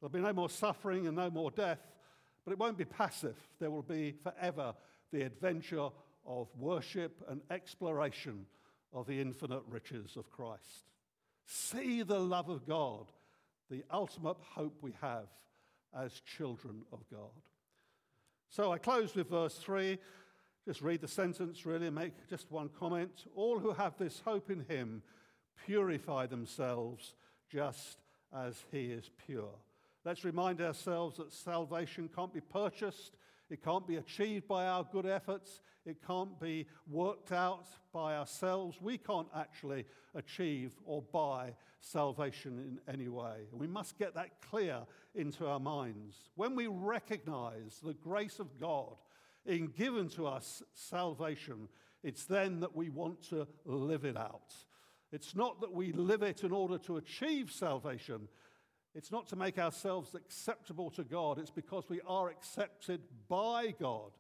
There'll 0.01 0.11
be 0.11 0.21
no 0.21 0.33
more 0.33 0.49
suffering 0.49 1.07
and 1.07 1.17
no 1.17 1.29
more 1.31 1.51
death, 1.51 1.81
but 2.45 2.53
it 2.53 2.59
won't 2.59 2.79
be 2.79 2.87
passive. 2.87 3.37
There 3.61 3.71
will 3.71 3.83
be 3.83 4.15
forever 4.23 4.75
the 5.13 5.23
adventure 5.23 5.91
of 6.27 6.49
worship 6.57 7.23
and 7.29 7.43
exploration 7.51 8.47
of 8.93 9.07
the 9.07 9.21
infinite 9.21 9.63
riches 9.69 10.17
of 10.17 10.31
Christ. 10.31 10.89
See 11.47 12.03
the 12.03 12.21
love 12.21 12.49
of 12.49 12.67
God 12.67 13.07
the 13.73 13.83
ultimate 13.91 14.37
hope 14.55 14.77
we 14.83 14.93
have 15.01 15.27
as 15.97 16.21
children 16.21 16.83
of 16.93 17.01
God. 17.11 17.31
So 18.51 18.71
I 18.71 18.77
close 18.77 19.15
with 19.15 19.31
verse 19.31 19.55
3. 19.55 19.99
Just 20.67 20.83
read 20.83 21.01
the 21.01 21.09
sentence 21.09 21.65
really 21.65 21.87
and 21.87 21.97
make 21.97 22.13
just 22.29 22.51
one 22.51 22.69
comment. 22.79 23.25
All 23.35 23.59
who 23.59 23.73
have 23.73 23.97
this 23.97 24.21
hope 24.25 24.51
in 24.51 24.65
him 24.69 25.03
purify 25.65 26.27
themselves 26.27 27.15
just 27.51 27.99
as 28.33 28.63
he 28.71 28.93
is 28.93 29.11
pure. 29.27 29.55
Let's 30.05 30.25
remind 30.25 30.61
ourselves 30.61 31.17
that 31.17 31.33
salvation 31.33 32.11
can't 32.15 32.33
be 32.33 32.41
purchased, 32.41 33.17
it 33.53 33.63
can't 33.63 33.87
be 33.87 33.97
achieved 33.97 34.49
by 34.49 34.67
our 34.67 34.83
good 34.91 35.05
efforts. 35.05 35.61
It 35.85 35.99
can't 36.07 36.41
be 36.41 36.67
worked 36.91 37.33
out 37.33 37.67
by 37.93 38.17
ourselves. 38.17 38.79
We 38.81 38.97
can't 38.97 39.29
actually 39.37 39.85
achieve 40.15 40.73
or 40.87 41.03
buy 41.03 41.53
salvation 41.81 42.81
in 42.87 42.95
any 42.95 43.09
way. 43.09 43.47
We 43.53 43.67
must 43.67 43.99
get 43.99 44.15
that 44.15 44.41
clear 44.41 44.79
into 45.15 45.47
our 45.47 45.61
minds. 45.61 46.17
When 46.35 46.55
we 46.57 46.67
recognize 46.67 47.79
the 47.83 47.93
grace 47.93 48.39
of 48.39 48.59
God 48.59 48.97
in 49.45 49.67
giving 49.67 50.09
to 50.11 50.27
us 50.27 50.63
salvation, 50.73 51.69
it's 52.03 52.25
then 52.25 52.61
that 52.61 52.75
we 52.75 52.89
want 52.89 53.23
to 53.29 53.47
live 53.67 54.07
it 54.07 54.17
out. 54.17 54.55
It's 55.13 55.37
not 55.37 55.61
that 55.61 55.73
we 55.73 55.93
live 55.93 56.23
it 56.23 56.43
in 56.43 56.53
order 56.53 56.79
to 56.79 56.97
achieve 56.97 57.53
salvation. 57.53 58.29
It's 58.95 59.11
not 59.11 59.27
to 59.29 59.37
make 59.37 59.59
ourselves 59.59 60.15
acceptable 60.15 60.91
to 60.91 61.05
God. 61.05 61.39
It's 61.39 61.51
because 61.51 61.89
we 61.89 62.01
are 62.07 62.29
accepted 62.29 63.01
by 63.29 63.75
God 63.81 64.11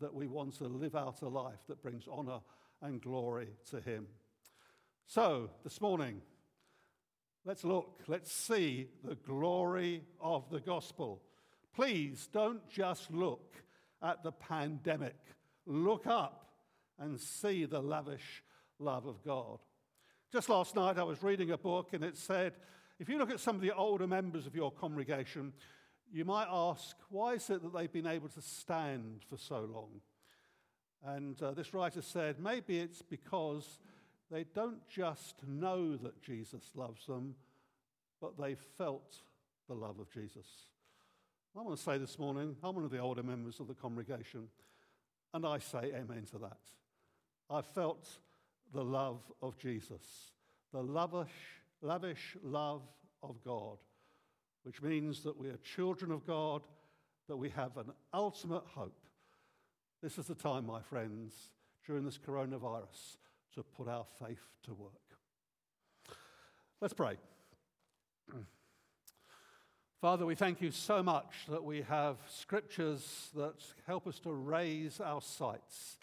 that 0.00 0.14
we 0.14 0.26
want 0.26 0.56
to 0.58 0.64
live 0.64 0.96
out 0.96 1.20
a 1.20 1.28
life 1.28 1.60
that 1.68 1.82
brings 1.82 2.08
honor 2.10 2.40
and 2.80 3.02
glory 3.02 3.48
to 3.70 3.80
Him. 3.80 4.06
So, 5.06 5.50
this 5.62 5.80
morning, 5.82 6.22
let's 7.44 7.64
look, 7.64 8.00
let's 8.06 8.32
see 8.32 8.88
the 9.04 9.14
glory 9.14 10.02
of 10.20 10.48
the 10.50 10.60
gospel. 10.60 11.20
Please 11.74 12.26
don't 12.32 12.66
just 12.70 13.10
look 13.10 13.62
at 14.02 14.22
the 14.22 14.32
pandemic, 14.32 15.18
look 15.66 16.06
up 16.06 16.50
and 16.98 17.20
see 17.20 17.66
the 17.66 17.82
lavish 17.82 18.42
love 18.78 19.06
of 19.06 19.22
God. 19.22 19.58
Just 20.32 20.48
last 20.48 20.74
night, 20.74 20.98
I 20.98 21.02
was 21.02 21.22
reading 21.22 21.50
a 21.50 21.58
book 21.58 21.90
and 21.92 22.02
it 22.02 22.16
said, 22.16 22.54
if 22.98 23.08
you 23.08 23.18
look 23.18 23.30
at 23.30 23.40
some 23.40 23.56
of 23.56 23.62
the 23.62 23.74
older 23.74 24.06
members 24.06 24.46
of 24.46 24.54
your 24.54 24.70
congregation, 24.70 25.52
you 26.12 26.24
might 26.24 26.46
ask, 26.50 26.96
why 27.10 27.34
is 27.34 27.50
it 27.50 27.62
that 27.62 27.74
they've 27.74 27.92
been 27.92 28.06
able 28.06 28.28
to 28.28 28.40
stand 28.40 29.22
for 29.28 29.36
so 29.36 29.68
long? 29.72 30.00
And 31.04 31.40
uh, 31.42 31.50
this 31.50 31.74
writer 31.74 32.02
said, 32.02 32.38
maybe 32.38 32.78
it's 32.78 33.02
because 33.02 33.80
they 34.30 34.44
don't 34.54 34.86
just 34.88 35.46
know 35.46 35.96
that 35.96 36.22
Jesus 36.22 36.70
loves 36.74 37.06
them, 37.06 37.34
but 38.20 38.38
they 38.38 38.54
felt 38.54 39.18
the 39.68 39.74
love 39.74 39.98
of 39.98 40.10
Jesus. 40.10 40.46
I 41.56 41.62
want 41.62 41.76
to 41.76 41.82
say 41.82 41.98
this 41.98 42.18
morning, 42.18 42.56
I'm 42.62 42.74
one 42.74 42.84
of 42.84 42.90
the 42.90 42.98
older 42.98 43.22
members 43.22 43.60
of 43.60 43.68
the 43.68 43.74
congregation, 43.74 44.48
and 45.32 45.46
I 45.46 45.58
say 45.58 45.92
amen 45.94 46.24
to 46.32 46.38
that. 46.38 46.58
I 47.50 47.60
felt 47.60 48.08
the 48.72 48.84
love 48.84 49.20
of 49.42 49.58
Jesus, 49.58 50.32
the 50.72 50.82
lavish, 50.82 51.28
lavish 51.84 52.36
love 52.42 52.82
of 53.22 53.36
God, 53.44 53.76
which 54.62 54.82
means 54.82 55.22
that 55.22 55.38
we 55.38 55.48
are 55.48 55.58
children 55.58 56.10
of 56.10 56.26
God, 56.26 56.62
that 57.28 57.36
we 57.36 57.50
have 57.50 57.76
an 57.76 57.92
ultimate 58.12 58.64
hope. 58.66 59.06
This 60.02 60.18
is 60.18 60.26
the 60.26 60.34
time, 60.34 60.66
my 60.66 60.80
friends, 60.80 61.34
during 61.86 62.04
this 62.04 62.18
coronavirus, 62.18 63.18
to 63.54 63.62
put 63.62 63.88
our 63.88 64.06
faith 64.18 64.42
to 64.64 64.74
work. 64.74 64.92
Let's 66.80 66.94
pray. 66.94 67.16
Father, 70.00 70.26
we 70.26 70.34
thank 70.34 70.60
you 70.60 70.70
so 70.70 71.02
much 71.02 71.46
that 71.48 71.62
we 71.62 71.82
have 71.82 72.16
scriptures 72.28 73.28
that 73.36 73.54
help 73.86 74.06
us 74.06 74.18
to 74.20 74.32
raise 74.32 75.00
our 75.00 75.20
sights. 75.20 75.98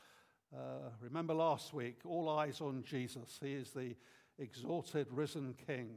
Uh, 0.56 0.90
remember 1.02 1.34
last 1.34 1.74
week, 1.74 2.00
all 2.06 2.30
eyes 2.30 2.62
on 2.62 2.84
Jesus. 2.84 3.40
He 3.42 3.54
is 3.54 3.72
the 3.72 3.96
exalted, 4.40 5.08
risen 5.12 5.56
King. 5.68 5.90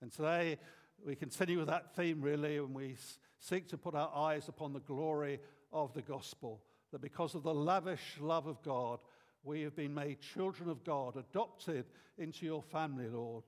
And 0.00 0.12
today, 0.12 0.58
we 1.04 1.14
continue 1.14 1.58
with 1.58 1.68
that 1.68 1.94
theme 1.94 2.20
really, 2.20 2.56
and 2.58 2.74
we 2.74 2.96
seek 3.38 3.68
to 3.68 3.78
put 3.78 3.94
our 3.94 4.10
eyes 4.14 4.48
upon 4.48 4.72
the 4.72 4.80
glory 4.80 5.40
of 5.72 5.92
the 5.94 6.02
gospel. 6.02 6.62
That 6.92 7.00
because 7.00 7.34
of 7.34 7.42
the 7.42 7.54
lavish 7.54 8.18
love 8.20 8.46
of 8.46 8.62
God, 8.62 9.00
we 9.42 9.62
have 9.62 9.74
been 9.74 9.94
made 9.94 10.20
children 10.20 10.68
of 10.68 10.84
God, 10.84 11.16
adopted 11.16 11.86
into 12.18 12.46
your 12.46 12.62
family, 12.62 13.08
Lord. 13.08 13.44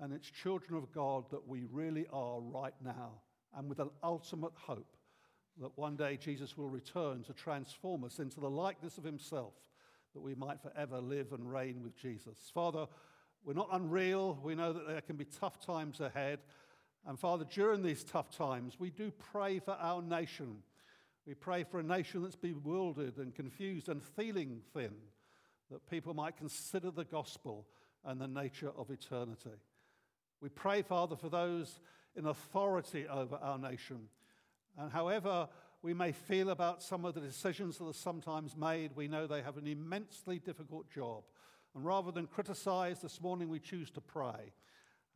And 0.00 0.12
it's 0.12 0.30
children 0.30 0.76
of 0.76 0.92
God 0.92 1.30
that 1.30 1.46
we 1.48 1.64
really 1.70 2.06
are 2.12 2.40
right 2.40 2.74
now, 2.84 3.12
and 3.56 3.68
with 3.68 3.78
an 3.78 3.90
ultimate 4.02 4.52
hope 4.54 4.96
that 5.60 5.76
one 5.78 5.94
day 5.94 6.16
Jesus 6.16 6.56
will 6.56 6.68
return 6.68 7.22
to 7.22 7.32
transform 7.32 8.02
us 8.02 8.18
into 8.18 8.40
the 8.40 8.50
likeness 8.50 8.98
of 8.98 9.04
himself, 9.04 9.54
that 10.12 10.20
we 10.20 10.34
might 10.34 10.60
forever 10.60 11.00
live 11.00 11.32
and 11.32 11.52
reign 11.52 11.80
with 11.82 11.96
Jesus. 11.96 12.50
Father, 12.52 12.86
we're 13.44 13.54
not 13.54 13.68
unreal. 13.72 14.38
We 14.42 14.54
know 14.54 14.72
that 14.72 14.86
there 14.86 15.00
can 15.00 15.16
be 15.16 15.26
tough 15.26 15.64
times 15.64 16.00
ahead. 16.00 16.40
And 17.06 17.18
Father, 17.18 17.44
during 17.44 17.82
these 17.82 18.02
tough 18.02 18.30
times, 18.34 18.76
we 18.78 18.90
do 18.90 19.12
pray 19.32 19.58
for 19.58 19.72
our 19.72 20.00
nation. 20.00 20.62
We 21.26 21.34
pray 21.34 21.64
for 21.64 21.78
a 21.78 21.82
nation 21.82 22.22
that's 22.22 22.36
bewildered 22.36 23.18
and 23.18 23.34
confused 23.34 23.88
and 23.88 24.02
feeling 24.02 24.60
thin, 24.72 24.94
that 25.70 25.88
people 25.90 26.14
might 26.14 26.36
consider 26.36 26.90
the 26.90 27.04
gospel 27.04 27.66
and 28.04 28.20
the 28.20 28.28
nature 28.28 28.72
of 28.76 28.90
eternity. 28.90 29.50
We 30.40 30.48
pray, 30.48 30.82
Father, 30.82 31.16
for 31.16 31.28
those 31.28 31.80
in 32.16 32.26
authority 32.26 33.06
over 33.08 33.36
our 33.36 33.58
nation. 33.58 34.08
And 34.78 34.90
however 34.90 35.48
we 35.82 35.94
may 35.94 36.12
feel 36.12 36.50
about 36.50 36.82
some 36.82 37.04
of 37.04 37.14
the 37.14 37.20
decisions 37.20 37.78
that 37.78 37.84
are 37.84 37.92
sometimes 37.92 38.56
made, 38.56 38.92
we 38.94 39.08
know 39.08 39.26
they 39.26 39.42
have 39.42 39.58
an 39.58 39.66
immensely 39.66 40.38
difficult 40.38 40.90
job. 40.90 41.24
And 41.74 41.84
rather 41.84 42.12
than 42.12 42.26
criticize, 42.26 43.00
this 43.00 43.20
morning 43.20 43.48
we 43.48 43.58
choose 43.58 43.90
to 43.92 44.00
pray. 44.00 44.52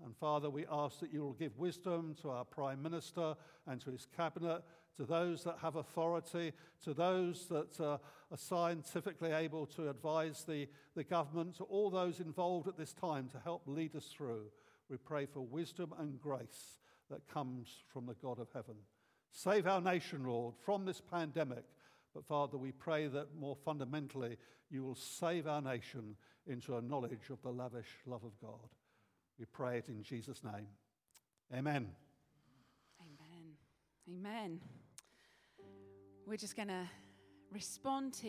And 0.04 0.16
Father, 0.16 0.50
we 0.50 0.64
ask 0.70 1.00
that 1.00 1.12
you 1.12 1.20
will 1.20 1.32
give 1.32 1.56
wisdom 1.58 2.16
to 2.22 2.30
our 2.30 2.44
Prime 2.44 2.82
Minister 2.82 3.34
and 3.66 3.80
to 3.80 3.90
his 3.90 4.06
cabinet, 4.16 4.62
to 4.96 5.04
those 5.04 5.44
that 5.44 5.58
have 5.62 5.76
authority, 5.76 6.52
to 6.84 6.94
those 6.94 7.46
that 7.46 7.80
uh, 7.80 7.98
are 8.30 8.36
scientifically 8.36 9.32
able 9.32 9.66
to 9.66 9.88
advise 9.88 10.44
the, 10.44 10.68
the 10.96 11.04
government, 11.04 11.56
to 11.56 11.64
all 11.64 11.90
those 11.90 12.20
involved 12.20 12.68
at 12.68 12.76
this 12.76 12.92
time 12.92 13.28
to 13.28 13.38
help 13.38 13.62
lead 13.66 13.94
us 13.94 14.06
through. 14.06 14.46
We 14.88 14.96
pray 14.96 15.26
for 15.26 15.40
wisdom 15.40 15.92
and 15.98 16.20
grace 16.20 16.78
that 17.10 17.28
comes 17.28 17.68
from 17.92 18.06
the 18.06 18.14
God 18.14 18.38
of 18.38 18.48
heaven. 18.52 18.74
Save 19.30 19.66
our 19.66 19.80
nation, 19.80 20.24
Lord, 20.24 20.54
from 20.64 20.84
this 20.84 21.00
pandemic. 21.00 21.64
But 22.14 22.26
Father, 22.26 22.56
we 22.56 22.72
pray 22.72 23.06
that 23.06 23.36
more 23.38 23.56
fundamentally, 23.64 24.38
you 24.70 24.82
will 24.82 24.94
save 24.94 25.46
our 25.46 25.62
nation 25.62 26.16
into 26.48 26.76
a 26.76 26.82
knowledge 26.82 27.30
of 27.30 27.40
the 27.42 27.50
lavish 27.50 27.88
love 28.06 28.24
of 28.24 28.38
God. 28.40 28.68
We 29.38 29.44
pray 29.44 29.78
it 29.78 29.88
in 29.88 30.02
Jesus' 30.02 30.42
name. 30.42 30.66
Amen. 31.54 31.88
Amen. 33.00 33.54
Amen. 34.08 34.61
We're 36.26 36.37
just 36.37 36.56
going 36.56 36.68
to 36.68 36.88
respond 37.50 38.12
to 38.14 38.28